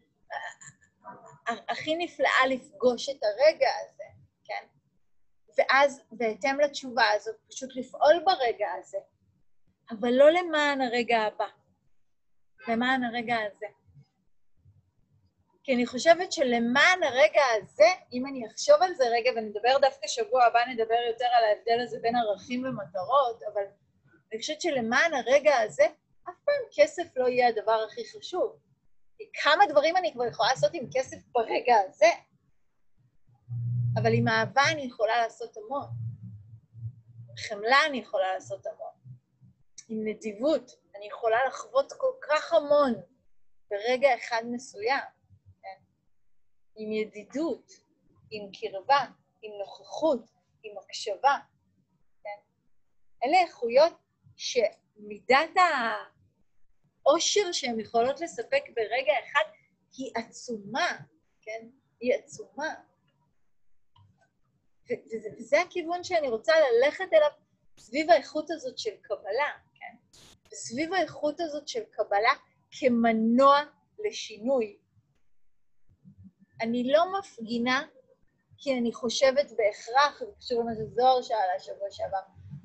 [1.48, 4.04] הכי נפלאה לפגוש את הרגע הזה,
[4.44, 4.66] כן?
[5.58, 8.98] ואז, בהתאם לתשובה הזאת, פשוט לפעול ברגע הזה,
[9.92, 11.48] אבל לא למען הרגע הבא,
[12.68, 13.68] למען הרגע הזה.
[15.64, 20.44] כי אני חושבת שלמען הרגע הזה, אם אני אחשוב על זה רגע, ונדבר דווקא שבוע
[20.44, 23.64] הבא, נדבר יותר על ההבדל הזה בין ערכים ומטרות, אבל
[24.34, 25.84] אני חושבת שלמען הרגע הזה,
[26.30, 28.60] אף פעם כסף לא יהיה הדבר הכי חשוב.
[29.18, 32.10] כי כמה דברים אני כבר יכולה לעשות עם כסף ברגע הזה,
[33.96, 35.88] אבל עם אהבה אני יכולה לעשות המון.
[37.30, 38.94] עם חמלה אני יכולה לעשות המון.
[39.90, 42.94] עם נדיבות אני יכולה לחוות כל כך המון
[43.72, 45.04] ברגע אחד מסוים.
[45.62, 45.84] כן?
[46.76, 47.72] עם ידידות,
[48.32, 49.06] עם קרבה,
[49.42, 50.32] עם נוכחות,
[50.64, 51.38] עם הקשבה.
[52.24, 52.40] כן?
[53.24, 54.03] אלה איכויות
[54.38, 55.50] שמידת
[57.06, 59.44] העושר שהן יכולות לספק ברגע אחד
[59.98, 60.98] היא עצומה,
[61.42, 61.68] כן?
[62.00, 62.74] היא עצומה.
[64.86, 67.30] וזה, וזה הכיוון שאני רוצה ללכת אליו
[67.80, 70.20] סביב האיכות הזאת של קבלה, כן?
[70.52, 72.34] וסביב האיכות הזאת של קבלה
[72.72, 73.62] כמנוע
[74.06, 74.78] לשינוי.
[76.62, 77.88] אני לא מפגינה
[78.58, 82.18] כי אני חושבת בהכרח, זה קשור למה שזוהר שאלה שבוע שעבר,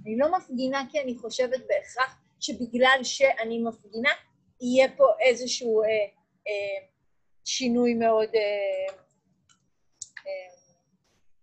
[0.09, 4.11] אני לא מפגינה כי אני חושבת בהכרח שבגלל שאני מפגינה,
[4.61, 5.89] יהיה פה איזשהו אה,
[6.49, 6.87] אה,
[7.45, 8.95] שינוי מאוד אה,
[10.27, 10.55] אה,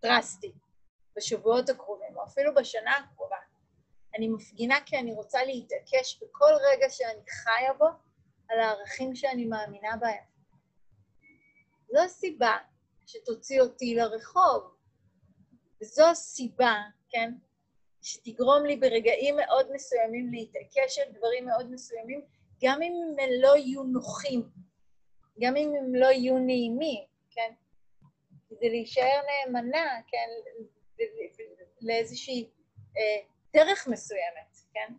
[0.02, 0.52] דרסטי.
[1.16, 3.36] בשבועות הקרובים, או אפילו בשנה הקרובה.
[4.18, 7.86] אני מפגינה כי אני רוצה להתעקש בכל רגע שאני חיה בו
[8.50, 10.24] על הערכים שאני מאמינה בהם.
[11.92, 12.58] זו הסיבה
[13.06, 14.76] שתוציא אותי לרחוב.
[15.82, 16.74] וזו הסיבה,
[17.10, 17.34] כן,
[18.06, 22.22] שתגרום לי ברגעים מאוד מסוימים להתעקש על דברים מאוד מסוימים,
[22.64, 24.50] גם אם הם לא יהיו נוחים,
[25.40, 27.54] גם אם הם לא יהיו נעימים, כן?
[28.50, 30.28] כדי להישאר נאמנה, כן,
[31.82, 32.50] לאיזושהי
[32.98, 34.94] אה, דרך מסוימת, כן?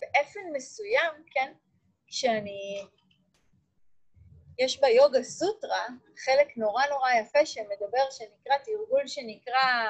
[0.00, 1.52] באופן מסוים, כן,
[2.06, 2.86] כשאני...
[4.58, 5.86] יש ביוגה סוטרה
[6.24, 9.88] חלק נורא נורא יפה שמדבר, שנקרא תרגול שנקרא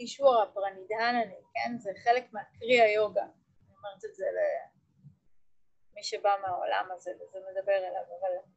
[0.00, 1.78] אישור הפרנידהנני, כן?
[1.78, 3.22] זה חלק מהקרי היוגה.
[3.22, 4.24] אני אומרת את זה
[5.90, 8.50] למי שבא מהעולם הזה וזה מדבר אליו, אבל...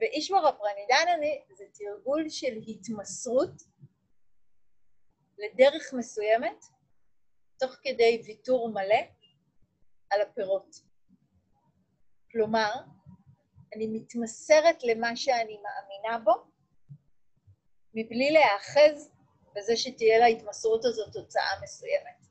[0.00, 3.62] ואישור הפרנידהנני זה תרגול של התמסרות
[5.38, 6.64] לדרך מסוימת,
[7.58, 9.00] תוך כדי ויתור מלא
[10.10, 10.76] על הפירות.
[12.32, 12.72] כלומר,
[13.74, 16.32] אני מתמסרת למה שאני מאמינה בו,
[17.94, 19.15] מבלי להיאחז
[19.56, 22.26] בזה שתהיה להתמסרות הזאת תוצאה מסוימת.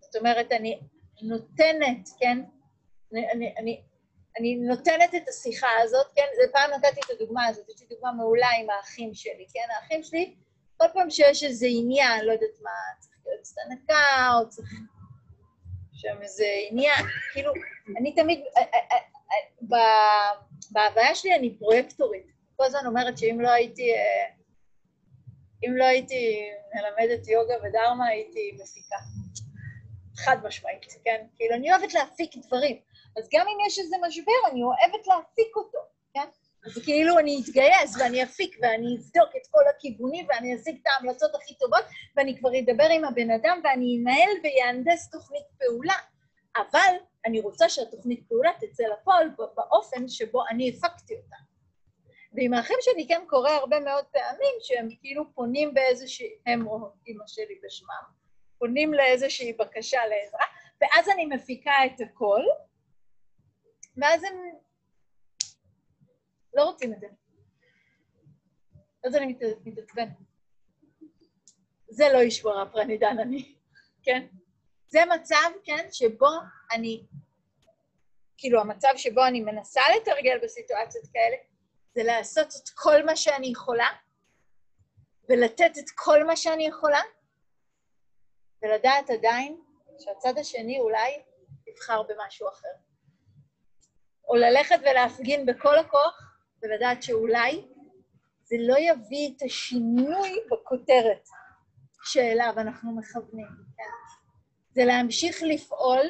[0.00, 0.80] זאת אומרת, אני
[1.22, 2.38] נותנת, כן?
[3.12, 3.82] אני, אני, אני,
[4.38, 6.26] אני נותנת את השיחה הזאת, כן?
[6.36, 9.74] זה פעם נתתי את הדוגמה הזאת, יש לי דוגמה מעולה עם האחים שלי, כן?
[9.74, 10.34] האחים שלי
[10.78, 14.70] כל פעם שיש איזה עניין, לא יודעת מה, צריך להיות סטנקה, או צריך
[15.92, 17.52] שם איזה עניין, כאילו,
[18.00, 18.96] אני תמיד, אה, אה,
[19.72, 20.34] אה,
[20.70, 22.26] בהוויה שלי אני פרויקטורית.
[22.56, 23.92] כל הזמן אומרת שאם לא הייתי,
[25.66, 28.96] אם לא הייתי מלמדת יוגה ודרמה, הייתי מפיקה.
[30.16, 31.26] חד משמעית, כן?
[31.36, 32.76] כאילו, אני אוהבת להפיק דברים.
[33.18, 35.78] אז גם אם יש איזה משבר, אני אוהבת להפיק אותו,
[36.14, 36.28] כן?
[36.66, 41.34] אז כאילו אני אתגייס ואני אפיק ואני אבדוק את כל הכיוונים ואני אשיג את ההמלצות
[41.34, 41.84] הכי טובות
[42.16, 45.98] ואני כבר אדבר עם הבן אדם ואני אנהל ויהנדס תוכנית פעולה.
[46.56, 46.94] אבל
[47.26, 51.47] אני רוצה שהתוכנית פעולה תצא לפועל באופן שבו אני הפקתי אותה.
[52.32, 57.24] ועם האחים שלי כן קורה הרבה מאוד פעמים שהם כאילו פונים באיזושהי, הם או אימא
[57.26, 58.12] שלי בשמם,
[58.58, 60.46] פונים לאיזושהי בקשה לעזרה,
[60.80, 62.42] ואז אני מפיקה את הכל,
[63.96, 64.34] ואז הם
[66.54, 67.06] לא רוצים את זה.
[69.04, 70.08] אז אני מתעצבנת.
[71.88, 73.54] זה לא ישבורה פרנידן אני,
[74.02, 74.26] כן?
[74.86, 76.28] זה מצב, כן, שבו
[76.72, 77.06] אני,
[78.36, 81.36] כאילו המצב שבו אני מנסה לתרגל בסיטואציות כאלה,
[81.94, 83.88] זה לעשות את כל מה שאני יכולה,
[85.28, 87.00] ולתת את כל מה שאני יכולה,
[88.62, 89.60] ולדעת עדיין
[89.98, 91.22] שהצד השני אולי
[91.66, 92.68] יבחר במשהו אחר.
[94.28, 97.68] או ללכת ולהפגין בכל הכוח ולדעת שאולי
[98.44, 101.28] זה לא יביא את השינוי בכותרת
[102.04, 103.82] שאליו אנחנו מכוונים, כן?
[104.70, 106.06] זה להמשיך לפעול,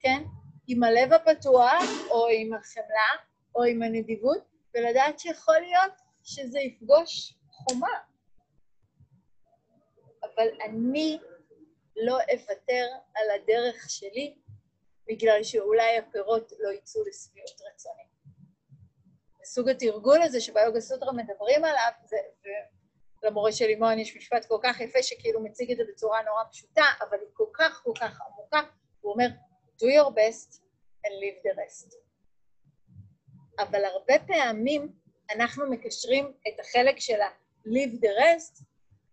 [0.00, 0.22] כן?
[0.66, 7.98] עם הלב הפתוח, או עם החמלה, או עם הנדיבות, ולדעת שיכול להיות שזה יפגוש חומה.
[10.22, 11.18] אבל אני
[11.96, 14.38] לא אוותר על הדרך שלי
[15.08, 18.02] בגלל שאולי הפירות לא יצאו לשביעות רצוני.
[19.44, 22.16] סוג התרגול הזה שביוגה סוטרה מדברים עליו, זה,
[23.22, 26.84] ולמורה של לימון יש משפט כל כך יפה שכאילו מציג את זה בצורה נורא פשוטה,
[27.00, 28.60] אבל היא כל כך כל כך עמוקה,
[29.00, 29.26] הוא אומר,
[29.78, 30.60] do your best
[31.04, 32.05] and leave the rest.
[33.58, 34.92] אבל הרבה פעמים
[35.34, 38.64] אנחנו מקשרים את החלק של ה-leave the rest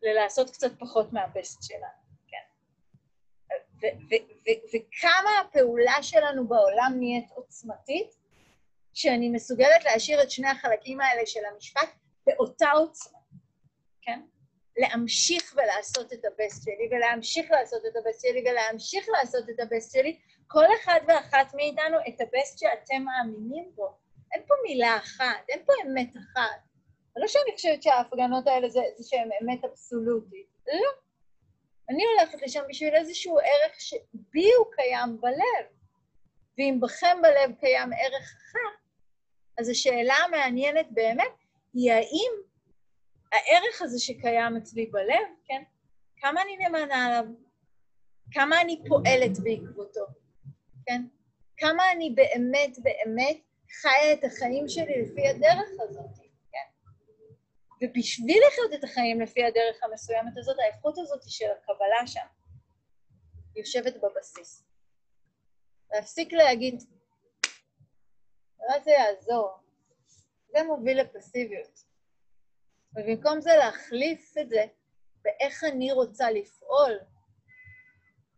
[0.01, 3.87] ללעשות קצת פחות מהבסט שלנו, כן.
[4.73, 8.23] וכמה הפעולה שלנו בעולם נהיית עוצמתית,
[8.93, 11.89] שאני מסוגלת להשאיר את שני החלקים האלה של המשפט
[12.25, 13.19] באותה עוצמה,
[14.01, 14.21] כן?
[14.77, 20.19] להמשיך ולעשות את הבסט שלי, ולהמשיך לעשות את הבסט שלי, ולהמשיך לעשות את הבסט שלי,
[20.47, 24.02] כל אחד ואחת מאיתנו את הבסט שאתם מאמינים בו.
[24.33, 26.61] אין פה מילה אחת, אין פה אמת אחת.
[27.15, 30.89] לא שאני חושבת שההפגנות האלה זה, זה שהן אמת אבסולוטית, לא.
[31.89, 35.65] אני הולכת לשם בשביל איזשהו ערך שבי הוא קיים בלב.
[36.57, 38.83] ואם בכם בלב קיים ערך אחר,
[39.57, 41.33] אז השאלה המעניינת באמת
[41.73, 42.31] היא האם
[43.31, 45.63] הערך הזה שקיים אצלי בלב, כן,
[46.17, 47.25] כמה אני נאמנה עליו,
[48.31, 50.05] כמה אני פועלת בעקבותו,
[50.85, 51.01] כן,
[51.57, 53.37] כמה אני באמת באמת
[53.81, 56.17] חיה את החיים שלי לפי הדרך הזאת,
[56.51, 56.67] כן.
[57.81, 62.25] ובשביל לחיות את החיים לפי הדרך המסוימת הזאת, האיכות הזאת של הקבלה שם
[63.55, 64.63] יושבת בבסיס.
[65.91, 66.83] להפסיק להגיד,
[68.59, 69.51] מה זה יעזור?
[70.51, 71.79] זה מוביל לפסיביות.
[72.95, 74.65] ובמקום זה להחליף את זה
[75.21, 76.99] באיך אני רוצה לפעול,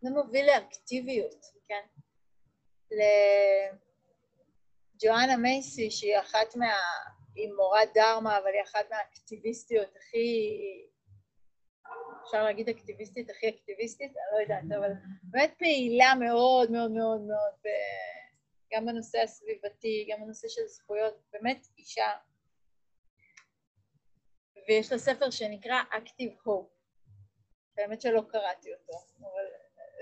[0.02, 1.86] זה מוביל לאקטיביות, כן?
[5.04, 6.74] לג'ואנה מייסי, שהיא אחת מה...
[7.36, 10.58] היא מורת דרמה, אבל היא אחת מהאקטיביסטיות הכי...
[12.24, 14.12] אפשר להגיד אקטיביסטית, הכי אקטיביסטית?
[14.12, 14.92] אני לא יודעת, אבל
[15.24, 17.68] באמת פעילה מאוד מאוד מאוד מאוד ב...
[18.74, 22.12] גם בנושא הסביבתי, גם בנושא של זכויות, באמת אישה.
[24.68, 26.76] ויש לה ספר שנקרא Active Hope.
[27.78, 29.46] האמת שלא קראתי אותו, אבל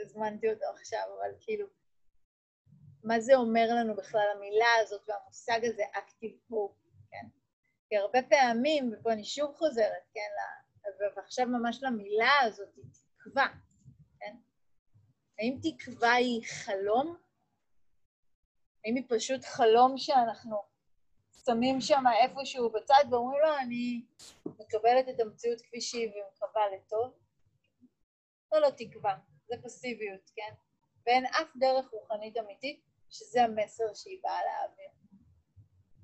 [0.01, 1.67] הזמנתי אותו עכשיו, אבל כאילו,
[3.03, 7.27] מה זה אומר לנו בכלל המילה הזאת והמושג הזה Active Hope, כן?
[7.89, 10.29] כי הרבה פעמים, ופה אני שוב חוזרת, כן,
[11.15, 12.69] ועכשיו ממש למילה הזאת,
[13.17, 13.47] תקווה,
[14.19, 14.35] כן?
[15.39, 17.17] האם תקווה היא חלום
[18.85, 20.57] האם היא פשוט חלום שאנחנו
[21.45, 24.05] שמים שם איפשהו בצד ואומרים לו, אני
[24.45, 27.13] מקבלת את המציאות כפי שהיא ומקווה לטוב?
[28.53, 30.53] זו לא תקווה, זה פסיביות, כן?
[31.05, 34.89] ואין אף דרך רוחנית אמיתית שזה המסר שהיא באה להעביר.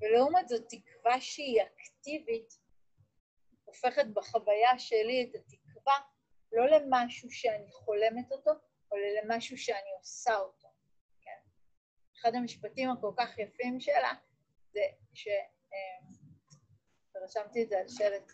[0.01, 2.53] ולעומת זאת, תקווה שהיא אקטיבית,
[3.66, 5.99] הופכת בחוויה שלי את התקווה
[6.51, 8.51] לא למשהו שאני חולמת אותו,
[8.93, 10.70] אלא למשהו שאני עושה אותו.
[12.22, 14.14] אחד המשפטים הכל כך יפים שלה
[14.72, 14.82] זה
[15.14, 15.28] ש...
[15.28, 16.20] אמ,
[17.24, 18.32] רשמתי את זה על שלט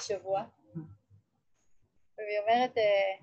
[0.00, 0.44] השבוע,
[2.18, 3.16] והיא אומרת, אה,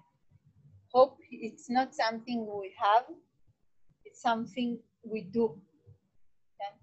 [0.95, 3.11] hope it's not something we have,
[4.13, 5.59] something we do.
[6.57, 6.73] כן?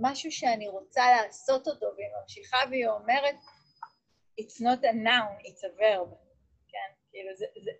[0.00, 3.36] משהו שאני רוצה לעשות אותו, והיא ממשיכה והיא אומרת,
[4.40, 6.14] it's not a noun, it's a verb.
[6.68, 6.94] כן?
[7.10, 7.70] כאילו זה, זה,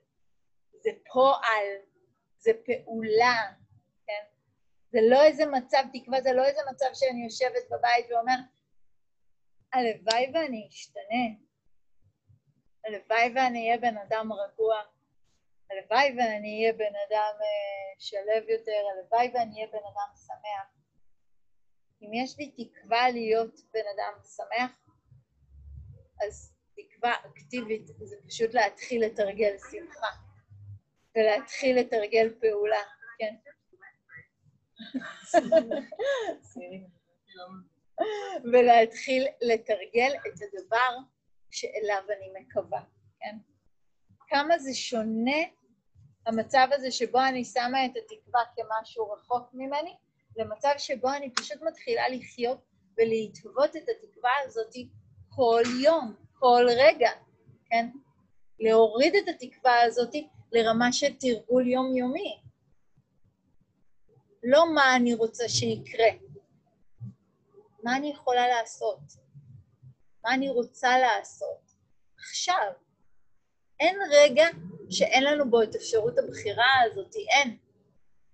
[0.81, 1.67] זה פועל,
[2.39, 3.53] זה פעולה,
[4.93, 8.37] זה לא איזה מצב תקווה, זה לא איזה מצב שאני יושבת בבית ואומר,
[9.73, 11.27] הלוואי ואני אשתנה,
[12.85, 14.77] הלוואי ואני אהיה בן אדם רגוע,
[15.71, 17.45] הלוואי ואני אהיה בן אדם uh,
[17.99, 20.81] שלב יותר, הלוואי ואני אהיה בן אדם שמח.
[22.03, 24.71] אם יש לי תקווה להיות בן אדם שמח,
[26.27, 30.09] אז תקווה אקטיבית זה פשוט להתחיל לתרגל שמחה
[31.17, 32.83] ולהתחיל לתרגל פעולה,
[33.19, 33.35] כן?
[38.53, 40.97] ולהתחיל לתרגל את הדבר
[41.51, 42.81] שאליו אני מקווה,
[43.21, 43.37] כן?
[44.29, 45.60] כמה זה שונה
[46.27, 49.97] המצב הזה שבו אני שמה את התקווה כמשהו רחוק ממני,
[50.37, 52.59] למצב שבו אני פשוט מתחילה לחיות
[52.99, 54.75] ולהתהוות את התקווה הזאת
[55.29, 57.11] כל יום, כל רגע,
[57.67, 57.91] כן?
[58.61, 60.15] להוריד את התקווה הזאת
[60.53, 62.43] לרמה של תרגול יומיומי.
[64.43, 66.09] לא מה אני רוצה שיקרה,
[67.83, 69.01] מה אני יכולה לעשות,
[70.25, 71.73] מה אני רוצה לעשות
[72.19, 72.73] עכשיו,
[73.81, 74.47] אין רגע
[74.91, 77.57] שאין לנו בו את אפשרות הבחירה הזאת, אין.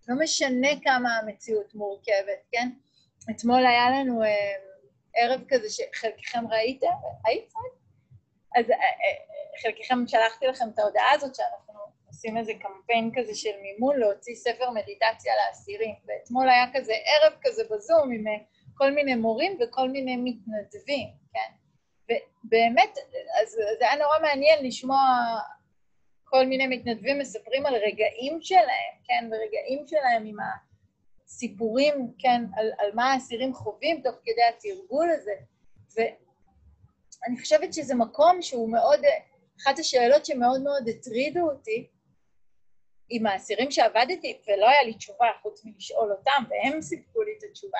[0.08, 2.68] לא משנה כמה המציאות מורכבת, כן?
[3.30, 4.54] אתמול היה לנו אה,
[5.16, 6.92] ערב כזה שחלקכם ראיתם,
[7.24, 7.52] היית?
[8.56, 11.74] אז אה, אה, חלקכם שלחתי לכם את ההודעה הזאת שאנחנו
[12.06, 17.62] עושים איזה קמפיין כזה של מימון להוציא ספר מדיטציה לאסירים, ואתמול היה כזה ערב כזה
[17.70, 18.32] בזום עם אה,
[18.74, 21.52] כל מיני מורים וכל מיני מתנדבים, כן?
[22.04, 22.98] ובאמת,
[23.42, 24.98] אז זה היה נורא מעניין לשמוע
[26.28, 29.28] כל מיני מתנדבים מספרים על רגעים שלהם, כן?
[29.30, 30.36] ורגעים שלהם עם
[31.24, 32.42] הסיפורים, כן?
[32.56, 35.34] על, על מה האסירים חווים תוך כדי התרגול הזה.
[35.96, 39.00] ואני חושבת שזה מקום שהוא מאוד,
[39.62, 41.86] אחת השאלות שמאוד מאוד הטרידו אותי,
[43.08, 47.78] עם האסירים שעבדתי, ולא היה לי תשובה חוץ מלשאול אותם, והם סיפקו לי את התשובה,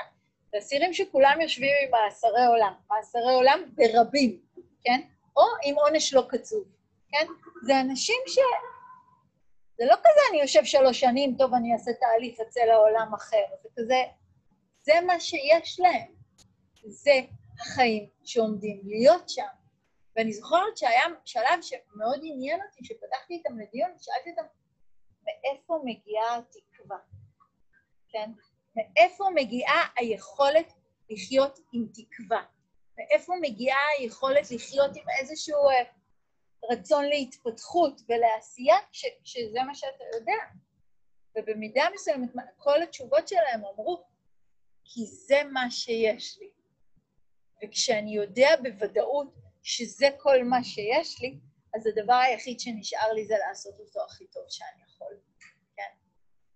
[0.53, 4.41] זה אסירים שכולם יושבים עם מאסרי עולם, מאסרי עולם ברבים,
[4.85, 5.01] כן?
[5.37, 6.65] או עם עונש לא קצוב,
[7.17, 7.27] כן?
[7.67, 8.39] זה אנשים ש...
[9.79, 13.45] זה לא כזה אני יושב שלוש שנים, טוב, אני אעשה תהליך, אצא לעולם אחר.
[13.63, 14.03] זה כזה,
[14.83, 16.15] זה מה שיש להם.
[16.87, 17.13] זה
[17.61, 19.47] החיים שעומדים להיות שם.
[20.17, 24.49] ואני זוכרת שהיה שלב שמאוד עניין אותי, שפתחתי איתם לדיון, שאלתי אותם,
[25.25, 26.99] מאיפה מגיעה התקווה?
[28.09, 28.31] כן?
[28.77, 30.73] מאיפה מגיעה היכולת
[31.11, 32.43] לחיות עם תקווה?
[32.99, 35.85] מאיפה מגיעה היכולת לחיות עם איזשהו אה,
[36.71, 40.39] רצון להתפתחות ולעשייה, ש, שזה מה שאתה יודע?
[41.37, 44.05] ובמידה מסוימת, כל התשובות שלהם אמרו,
[44.85, 46.51] כי זה מה שיש לי.
[47.65, 51.39] וכשאני יודע בוודאות שזה כל מה שיש לי,
[51.75, 55.13] אז הדבר היחיד שנשאר לי זה לעשות אותו הכי טוב שאני יכול.
[55.77, 55.95] כן?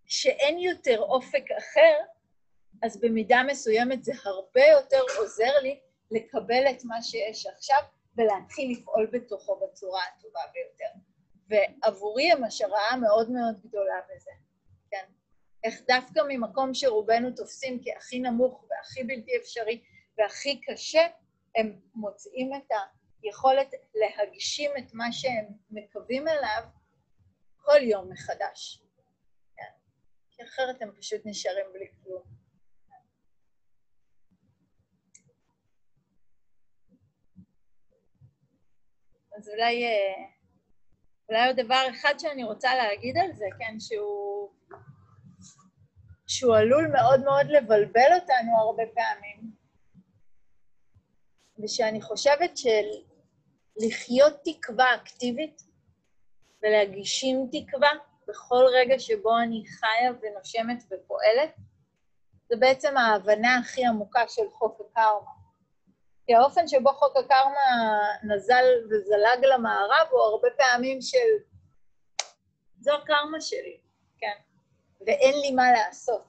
[0.07, 1.97] כשאין יותר אופק אחר,
[2.83, 5.81] אז במידה מסוימת זה הרבה יותר עוזר לי
[6.11, 7.83] לקבל את מה שיש עכשיו
[8.21, 11.01] ולהתחיל לפעול בתוכו בצורה הטובה ביותר.
[11.49, 14.31] ועבורי הם השראה מאוד מאוד גדולה בזה,
[14.91, 15.05] כן?
[15.65, 19.83] איך דווקא ממקום שרובנו תופסים כהכי נמוך והכי בלתי אפשרי
[20.19, 21.07] והכי קשה,
[21.57, 22.73] הם מוצאים את
[23.23, 26.63] היכולת להגשים את מה שהם מקווים אליו
[27.57, 28.83] כל יום מחדש.
[29.57, 29.71] כן?
[30.31, 32.40] כי אחרת הם פשוט נשארים בלי כלום.
[39.41, 40.25] אז אולי, אה,
[41.29, 44.51] אולי עוד דבר אחד שאני רוצה להגיד על זה, כן, שהוא,
[46.27, 49.51] שהוא עלול מאוד מאוד לבלבל אותנו הרבה פעמים,
[51.59, 55.63] ושאני חושבת שלחיות תקווה אקטיבית
[56.63, 57.91] ולהגישים תקווה
[58.29, 61.55] בכל רגע שבו אני חיה ונושמת ופועלת,
[62.49, 65.40] זה בעצם ההבנה הכי עמוקה של חוק הקרמה.
[66.31, 71.29] כי האופן שבו חוק הקרמה נזל וזלג למערב הוא הרבה פעמים של
[72.81, 73.81] זו הקרמה שלי,
[74.19, 74.37] כן,
[75.07, 76.27] ואין לי מה לעשות.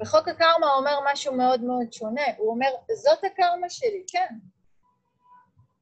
[0.00, 4.34] וחוק הקרמה אומר משהו מאוד מאוד שונה, הוא אומר, זאת הקרמה שלי, כן.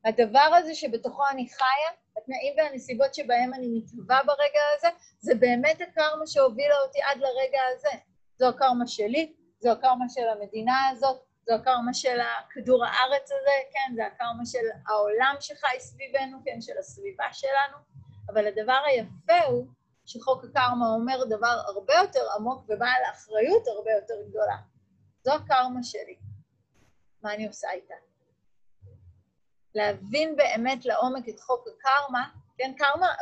[0.04, 6.26] הדבר הזה שבתוכו אני חיה, התנאים והנסיבות שבהם אני מתהווה ברגע הזה, זה באמת הקרמה
[6.26, 7.98] שהובילה אותי עד לרגע הזה.
[8.36, 12.18] זו הקרמה שלי, זו הקרמה של המדינה הזאת, זו הקרמה של
[12.50, 17.76] כדור הארץ הזה, כן, זה הקרמה של העולם שחי סביבנו, כן, של הסביבה שלנו,
[18.28, 19.66] אבל הדבר היפה הוא
[20.06, 24.56] שחוק הקרמה אומר דבר הרבה יותר עמוק ובעל אחריות הרבה יותר גדולה.
[25.24, 26.16] זו הקרמה שלי.
[27.22, 27.94] מה אני עושה איתה?
[29.74, 32.28] להבין באמת לעומק את חוק הקרמה,
[32.58, 33.14] כן, קרמה,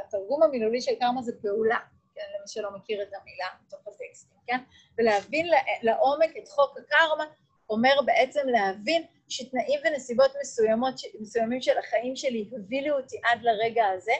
[0.00, 1.78] התרגום המילולי של קרמה זה פעולה,
[2.14, 4.60] כן, למי שלא מכיר את המילה מתוך הטקסטים, כן?
[4.98, 5.46] ולהבין
[5.82, 7.24] לעומק את חוק הקרמה
[7.72, 14.12] אומר בעצם להבין שתנאים ונסיבות מסוימות, מסוימים של החיים שלי הבילו אותי עד לרגע הזה,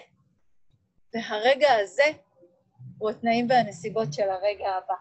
[1.15, 2.19] והרגע הזה
[2.99, 4.95] הוא התנאים והנסיבות של הרגע הבא.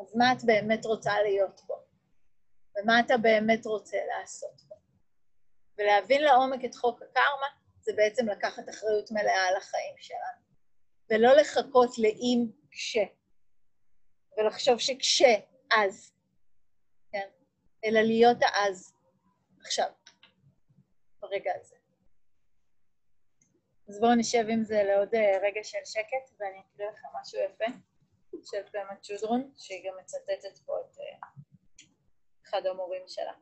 [0.00, 1.74] אז מה את באמת רוצה להיות בו?
[2.76, 4.74] ומה אתה באמת רוצה לעשות בו?
[5.78, 7.46] ולהבין לעומק את חוק הקרמה
[7.80, 10.42] זה בעצם לקחת אחריות מלאה על החיים שלנו,
[11.10, 12.96] ולא לחכות לאם כש,
[14.38, 15.22] ולחשוב שכש,
[15.72, 16.15] אז.
[17.84, 18.94] אלא להיות האז,
[19.60, 19.90] עכשיו,
[21.20, 21.76] ברגע הזה.
[23.88, 27.64] אז בואו נשב עם זה לעוד אה, רגע של שקט, ואני אקריא לכם משהו יפה
[28.44, 31.28] של פמה צ'ודרון, שהיא גם מצטטת פה את אה,
[32.44, 33.32] אחד המורים שלה.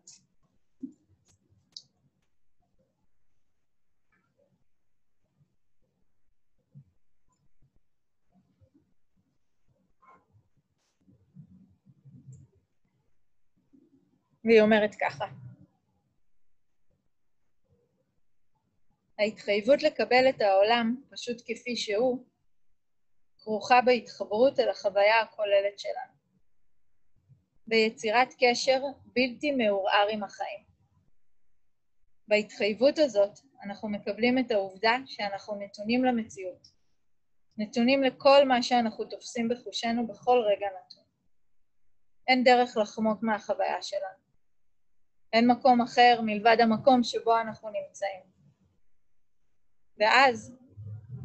[14.45, 15.25] והיא אומרת ככה:
[19.19, 22.25] ההתחייבות לקבל את העולם פשוט כפי שהוא,
[23.39, 26.15] כרוכה בהתחברות אל החוויה הכוללת שלנו,
[27.67, 30.65] ביצירת קשר בלתי מעורער עם החיים.
[32.29, 36.69] בהתחייבות הזאת אנחנו מקבלים את העובדה שאנחנו נתונים למציאות,
[37.59, 41.05] נתונים לכל מה שאנחנו תופסים בחושנו בכל רגע נתון.
[42.29, 44.24] אין דרך לחמוק מהחוויה שלנו.
[45.35, 48.21] אין מקום אחר מלבד המקום שבו אנחנו נמצאים.
[49.99, 50.55] ואז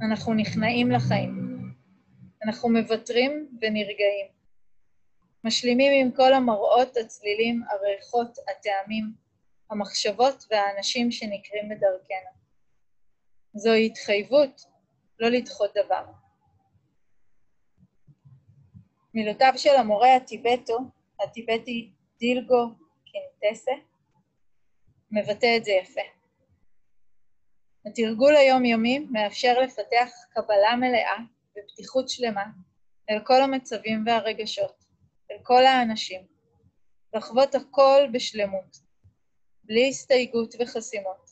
[0.02, 1.60] אנחנו נכנעים לחיים.
[2.44, 4.28] אנחנו מוותרים ונרגעים.
[5.44, 9.14] משלימים עם כל המראות, הצלילים, הריחות, הטעמים,
[9.70, 12.40] המחשבות והאנשים שנקרים בדרכנו.
[13.54, 14.62] זוהי התחייבות
[15.20, 16.06] לא לדחות דבר.
[19.14, 20.78] מילותיו של המורה הטיבטו,
[21.24, 22.68] הטיבטי דילגו
[23.06, 23.72] קינטסה,
[25.12, 26.02] מבטא את זה יפה.
[27.86, 31.18] התרגול היומיומי מאפשר לפתח קבלה מלאה
[31.52, 32.46] ופתיחות שלמה
[33.10, 34.86] אל כל המצבים והרגשות,
[35.32, 36.22] אל כל האנשים,
[37.14, 38.78] לחוות הכל בשלמות,
[39.64, 41.32] בלי הסתייגות וחסימות,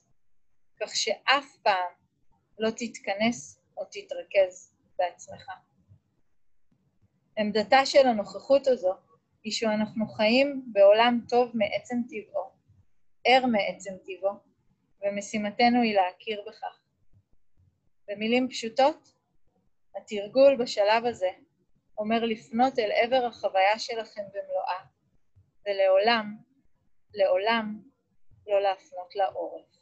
[0.82, 1.92] כך שאף פעם
[2.60, 5.50] לא תתכנס או תתרכז בעצמך.
[7.38, 8.94] עמדתה של הנוכחות הזו
[9.44, 12.57] היא שאנחנו חיים בעולם טוב מעצם טבעו,
[13.28, 14.32] ער מעצם טבעו,
[15.02, 16.80] ומשימתנו היא להכיר בכך.
[18.08, 19.14] במילים פשוטות,
[19.96, 21.30] התרגול בשלב הזה
[21.98, 24.86] אומר לפנות אל עבר החוויה שלכם במלואה,
[25.66, 26.38] ולעולם,
[27.14, 27.82] לעולם
[28.48, 29.77] לא להפנות לה עורף.